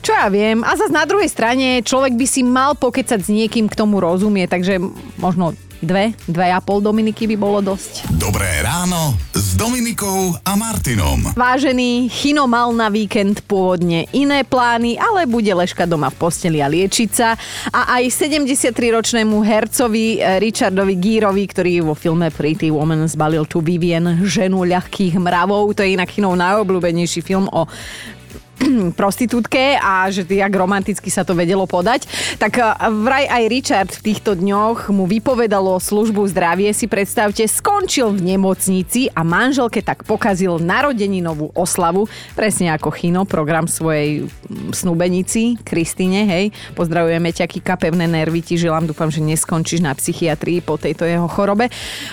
čo 0.00 0.16
ja 0.16 0.32
viem. 0.32 0.64
A 0.64 0.72
zase 0.72 0.88
na 0.88 1.04
druhej 1.04 1.28
strane 1.28 1.84
človek 1.84 2.16
by 2.16 2.24
si 2.24 2.40
mal 2.40 2.72
pokecať 2.72 3.20
s 3.20 3.28
niekým, 3.28 3.68
k 3.68 3.76
tomu 3.76 4.00
rozumie, 4.00 4.48
takže 4.48 4.80
možno 5.20 5.52
dve, 5.82 6.14
dve 6.30 6.48
a 6.48 6.62
pol 6.62 6.80
Dominiky 6.80 7.26
by 7.28 7.36
bolo 7.36 7.58
dosť. 7.60 8.06
Dobré 8.14 8.46
ráno 8.62 9.18
s 9.34 9.58
Dominikou 9.58 10.38
a 10.46 10.54
Martinom. 10.54 11.34
Vážený, 11.34 12.06
Chino 12.08 12.46
mal 12.46 12.70
na 12.72 12.86
víkend 12.86 13.42
pôvodne 13.44 14.06
iné 14.14 14.46
plány, 14.46 14.96
ale 14.96 15.26
bude 15.26 15.50
ležka 15.50 15.84
doma 15.84 16.08
v 16.08 16.16
posteli 16.22 16.62
a 16.62 16.70
liečiť 16.70 17.10
sa. 17.10 17.34
A 17.74 17.98
aj 17.98 18.14
73-ročnému 18.14 19.42
hercovi 19.42 20.22
eh, 20.22 20.38
Richardovi 20.38 20.94
Gírovi, 20.96 21.44
ktorý 21.50 21.82
vo 21.82 21.98
filme 21.98 22.30
Pretty 22.30 22.70
Woman 22.70 23.04
zbalil 23.10 23.44
tu 23.50 23.58
Vivien 23.58 24.22
ženu 24.22 24.62
ľahkých 24.62 25.18
mravov, 25.18 25.74
to 25.74 25.82
je 25.82 25.98
inak 25.98 26.08
Chinov 26.08 26.38
najobľúbenejší 26.38 27.20
film 27.26 27.50
o 27.50 27.66
prostitútke 29.00 29.76
a 29.78 30.08
že 30.08 30.26
jak 30.26 30.52
romanticky 30.52 31.10
sa 31.10 31.26
to 31.26 31.34
vedelo 31.34 31.66
podať. 31.66 32.06
Tak 32.38 32.52
eh, 32.58 32.66
vraj 33.02 33.26
aj 33.26 33.44
Richard 33.50 33.90
v 33.90 34.12
týchto 34.12 34.38
dňoch 34.38 34.90
mu 34.94 35.04
vypovedalo 35.08 35.78
službu 35.78 36.26
zdravie, 36.30 36.70
si 36.72 36.86
predstavte, 36.86 37.44
skončil 37.44 38.14
v 38.14 38.34
nemocnici 38.34 39.10
a 39.12 39.26
manželke 39.26 39.82
tak 39.82 40.06
pokazil 40.06 40.62
narodeninovú 40.62 41.52
oslavu, 41.56 42.06
presne 42.38 42.72
ako 42.74 42.94
Chino, 42.94 43.22
program 43.26 43.66
svojej 43.66 44.24
mm, 44.26 44.72
snúbenici, 44.72 45.58
Kristine, 45.62 46.24
hej. 46.28 46.44
Pozdravujeme 46.76 47.30
ťa, 47.34 47.46
Kika, 47.48 47.74
pevné 47.76 48.06
nervy 48.06 48.44
ti 48.44 48.54
želám, 48.60 48.88
dúfam, 48.88 49.10
že 49.10 49.24
neskončíš 49.24 49.80
na 49.82 49.92
psychiatrii 49.92 50.62
po 50.62 50.78
tejto 50.78 51.04
jeho 51.04 51.26
chorobe. 51.26 51.68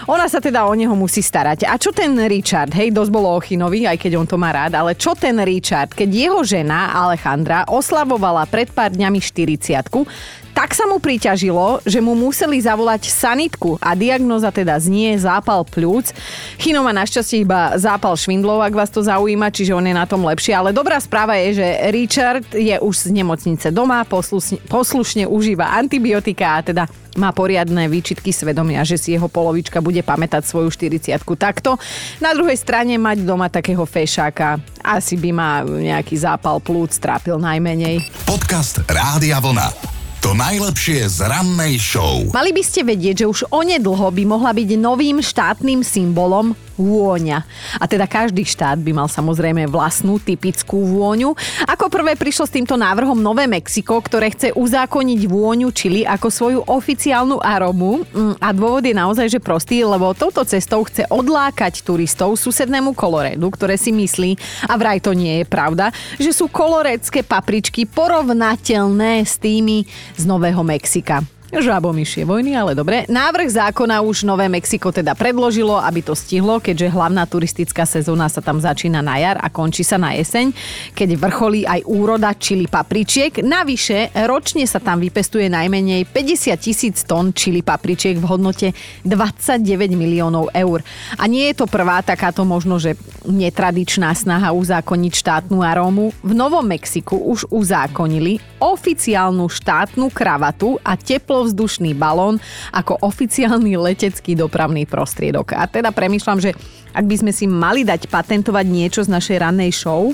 Ona 0.07 0.25
sa 0.27 0.41
teda 0.41 0.65
o 0.65 0.73
neho 0.73 0.93
musí 0.95 1.21
starať. 1.21 1.67
A 1.67 1.75
čo 1.77 1.93
ten 1.93 2.15
Richard, 2.25 2.71
hej, 2.73 2.91
dosť 2.91 3.11
bolo 3.11 3.31
o 3.31 3.39
Chinovi, 3.39 3.85
aj 3.85 3.97
keď 3.99 4.11
on 4.17 4.27
to 4.27 4.39
má 4.39 4.51
rád, 4.51 4.75
ale 4.75 4.95
čo 4.95 5.13
ten 5.13 5.37
Richard, 5.43 5.91
keď 5.93 6.09
jeho 6.09 6.38
jeho 6.39 6.63
žena 6.63 6.95
Alejandra 6.95 7.67
oslavovala 7.67 8.47
pred 8.47 8.71
pár 8.71 8.95
dňami 8.95 9.19
40 9.19 10.48
tak 10.53 10.75
sa 10.75 10.85
mu 10.89 10.99
priťažilo, 10.99 11.81
že 11.87 12.03
mu 12.03 12.13
museli 12.13 12.59
zavolať 12.59 13.09
sanitku 13.09 13.79
a 13.79 13.95
diagnoza 13.95 14.51
teda 14.51 14.77
znie 14.77 15.15
zápal 15.17 15.63
pľúc. 15.63 16.11
Chino 16.59 16.83
má 16.83 16.91
našťastie 16.91 17.43
iba 17.47 17.75
zápal 17.79 18.13
švindlov, 18.13 18.61
ak 18.63 18.73
vás 18.75 18.91
to 18.91 19.01
zaujíma, 19.01 19.53
čiže 19.53 19.75
on 19.75 19.85
je 19.87 19.95
na 19.95 20.05
tom 20.05 20.25
lepšie. 20.25 20.53
Ale 20.53 20.75
dobrá 20.75 20.99
správa 20.99 21.39
je, 21.39 21.61
že 21.63 21.67
Richard 21.89 22.45
je 22.53 22.75
už 22.75 23.09
z 23.09 23.15
nemocnice 23.15 23.71
doma, 23.71 24.03
poslušne, 24.03 24.59
poslušne 24.67 25.23
užíva 25.29 25.73
antibiotika 25.73 26.59
a 26.59 26.63
teda 26.65 26.83
má 27.17 27.35
poriadne 27.35 27.89
výčitky 27.91 28.31
svedomia, 28.31 28.87
že 28.87 28.95
si 28.95 29.11
jeho 29.11 29.27
polovička 29.27 29.83
bude 29.83 29.99
pamätať 29.99 30.45
svoju 30.47 30.71
40 30.71 31.19
takto. 31.35 31.75
Na 32.23 32.31
druhej 32.31 32.55
strane 32.55 32.95
mať 32.95 33.27
doma 33.27 33.51
takého 33.51 33.83
fešáka 33.83 34.61
asi 34.79 35.19
by 35.19 35.29
ma 35.35 35.49
nejaký 35.65 36.15
zápal 36.15 36.63
plúc 36.63 36.95
trápil 36.95 37.35
najmenej. 37.41 38.05
Podcast 38.23 38.79
Rádia 38.87 39.43
Vlna. 39.43 39.98
To 40.19 40.35
najlepšie 40.35 41.07
z 41.07 41.31
rannej 41.31 41.79
show. 41.79 42.27
Mali 42.35 42.51
by 42.51 42.59
ste 42.59 42.83
vedieť, 42.83 43.23
že 43.23 43.25
už 43.31 43.39
onedlho 43.55 44.11
by 44.11 44.23
mohla 44.27 44.51
byť 44.51 44.75
novým 44.75 45.23
štátnym 45.23 45.79
symbolom 45.79 46.51
vôňa. 46.79 47.43
A 47.77 47.85
teda 47.85 48.07
každý 48.07 48.47
štát 48.47 48.79
by 48.79 48.91
mal 48.95 49.11
samozrejme 49.11 49.67
vlastnú 49.67 50.17
typickú 50.17 50.79
vôňu. 50.95 51.35
Ako 51.67 51.91
prvé 51.91 52.15
prišlo 52.15 52.47
s 52.47 52.55
týmto 52.55 52.79
návrhom 52.79 53.19
Nové 53.19 53.45
Mexiko, 53.45 53.99
ktoré 53.99 54.31
chce 54.31 54.55
uzákoniť 54.55 55.21
vôňu 55.27 55.69
čili 55.75 56.07
ako 56.07 56.27
svoju 56.31 56.59
oficiálnu 56.65 57.43
aromu. 57.43 58.07
Mm, 58.15 58.39
a 58.39 58.49
dôvod 58.55 58.83
je 58.87 58.95
naozaj, 58.95 59.27
že 59.27 59.43
prostý, 59.43 59.83
lebo 59.83 60.15
touto 60.15 60.47
cestou 60.47 60.87
chce 60.87 61.03
odlákať 61.11 61.83
turistov 61.83 62.39
susednému 62.39 62.95
koloredu, 62.95 63.51
ktoré 63.51 63.75
si 63.75 63.91
myslí, 63.91 64.39
a 64.71 64.73
vraj 64.79 65.03
to 65.03 65.11
nie 65.11 65.43
je 65.43 65.45
pravda, 65.45 65.91
že 66.15 66.31
sú 66.31 66.47
kolorecké 66.47 67.21
papričky 67.21 67.83
porovnateľné 67.83 69.27
s 69.27 69.35
tými 69.37 69.83
z 70.15 70.23
Nového 70.23 70.63
Mexika. 70.63 71.38
Žabomyšie 71.49 72.29
vojny, 72.29 72.53
ale 72.53 72.77
dobre. 72.77 73.09
Návrh 73.09 73.49
zákona 73.49 74.05
už 74.05 74.21
Nové 74.21 74.45
Mexiko 74.45 74.93
teda 74.93 75.17
predložilo, 75.17 75.81
aby 75.81 76.05
to 76.05 76.13
stihlo, 76.13 76.61
keďže 76.61 76.93
hlavná 76.93 77.25
turistická 77.25 77.89
sezóna 77.89 78.29
sa 78.29 78.37
tam 78.37 78.61
začína 78.61 79.01
na 79.01 79.17
jar 79.17 79.41
a 79.41 79.49
končí 79.49 79.81
sa 79.81 79.97
na 79.97 80.13
jeseň, 80.13 80.53
keď 80.93 81.17
vrcholí 81.17 81.65
aj 81.65 81.89
úroda 81.89 82.37
čili 82.37 82.69
papričiek. 82.69 83.41
Navyše, 83.41 84.13
ročne 84.29 84.69
sa 84.69 84.77
tam 84.77 85.01
vypestuje 85.01 85.49
najmenej 85.49 86.05
50 86.13 86.53
tisíc 86.61 87.01
tón 87.01 87.33
čili 87.33 87.65
papričiek 87.65 88.21
v 88.21 88.29
hodnote 88.29 88.67
29 89.01 89.65
miliónov 89.97 90.53
eur. 90.53 90.85
A 91.17 91.25
nie 91.25 91.49
je 91.49 91.57
to 91.57 91.65
prvá 91.65 92.05
takáto 92.05 92.45
možno, 92.45 92.77
že 92.77 92.93
netradičná 93.29 94.11
snaha 94.17 94.51
uzákoniť 94.51 95.13
štátnu 95.13 95.61
arómu. 95.61 96.11
V 96.25 96.31
Novom 96.35 96.65
Mexiku 96.65 97.15
už 97.15 97.47
uzákonili 97.53 98.41
oficiálnu 98.59 99.47
štátnu 99.47 100.09
kravatu 100.11 100.81
a 100.81 100.97
teplovzdušný 100.97 101.95
balón 101.95 102.41
ako 102.73 102.99
oficiálny 103.05 103.77
letecký 103.79 104.35
dopravný 104.35 104.89
prostriedok. 104.89 105.55
A 105.55 105.69
teda 105.69 105.93
premyšľam, 105.93 106.41
že 106.41 106.51
ak 106.91 107.05
by 107.05 107.15
sme 107.21 107.31
si 107.31 107.45
mali 107.45 107.85
dať 107.85 108.09
patentovať 108.09 108.65
niečo 108.65 109.01
z 109.05 109.13
našej 109.13 109.37
rannej 109.39 109.71
show, 109.71 110.11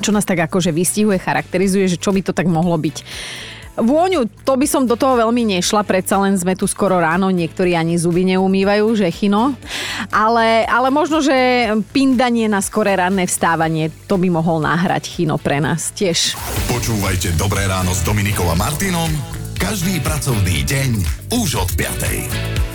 čo 0.00 0.14
nás 0.16 0.24
tak 0.24 0.40
akože 0.48 0.72
vystihuje, 0.72 1.20
charakterizuje, 1.20 1.90
že 1.90 2.00
čo 2.00 2.14
by 2.14 2.24
to 2.24 2.32
tak 2.32 2.48
mohlo 2.48 2.78
byť. 2.80 2.96
Vôňu, 3.80 4.28
to 4.44 4.54
by 4.60 4.66
som 4.68 4.84
do 4.84 4.94
toho 4.94 5.16
veľmi 5.16 5.56
nešla, 5.58 5.82
predsa 5.88 6.20
len 6.20 6.36
sme 6.36 6.54
tu 6.54 6.68
skoro 6.68 7.00
ráno, 7.00 7.32
niektorí 7.32 7.72
ani 7.72 7.96
zuby 7.96 8.28
neumývajú, 8.28 8.86
že 8.94 9.08
chino. 9.08 9.56
Ale, 10.12 10.68
ale 10.68 10.88
možno, 10.92 11.24
že 11.24 11.34
pindanie 11.90 12.46
na 12.46 12.60
skoré 12.60 12.96
ranné 12.96 13.24
vstávanie, 13.24 13.88
to 14.04 14.20
by 14.20 14.28
mohol 14.28 14.60
náhrať 14.60 15.04
chino 15.08 15.40
pre 15.40 15.58
nás 15.58 15.90
tiež. 15.96 16.36
Počúvajte 16.68 17.34
Dobré 17.40 17.64
ráno 17.66 17.96
s 17.96 18.04
Dominikom 18.04 18.46
a 18.52 18.56
Martinom 18.56 19.40
každý 19.60 20.00
pracovný 20.00 20.64
deň 20.64 20.90
už 21.36 21.60
od 21.60 21.70
5. 21.76 22.69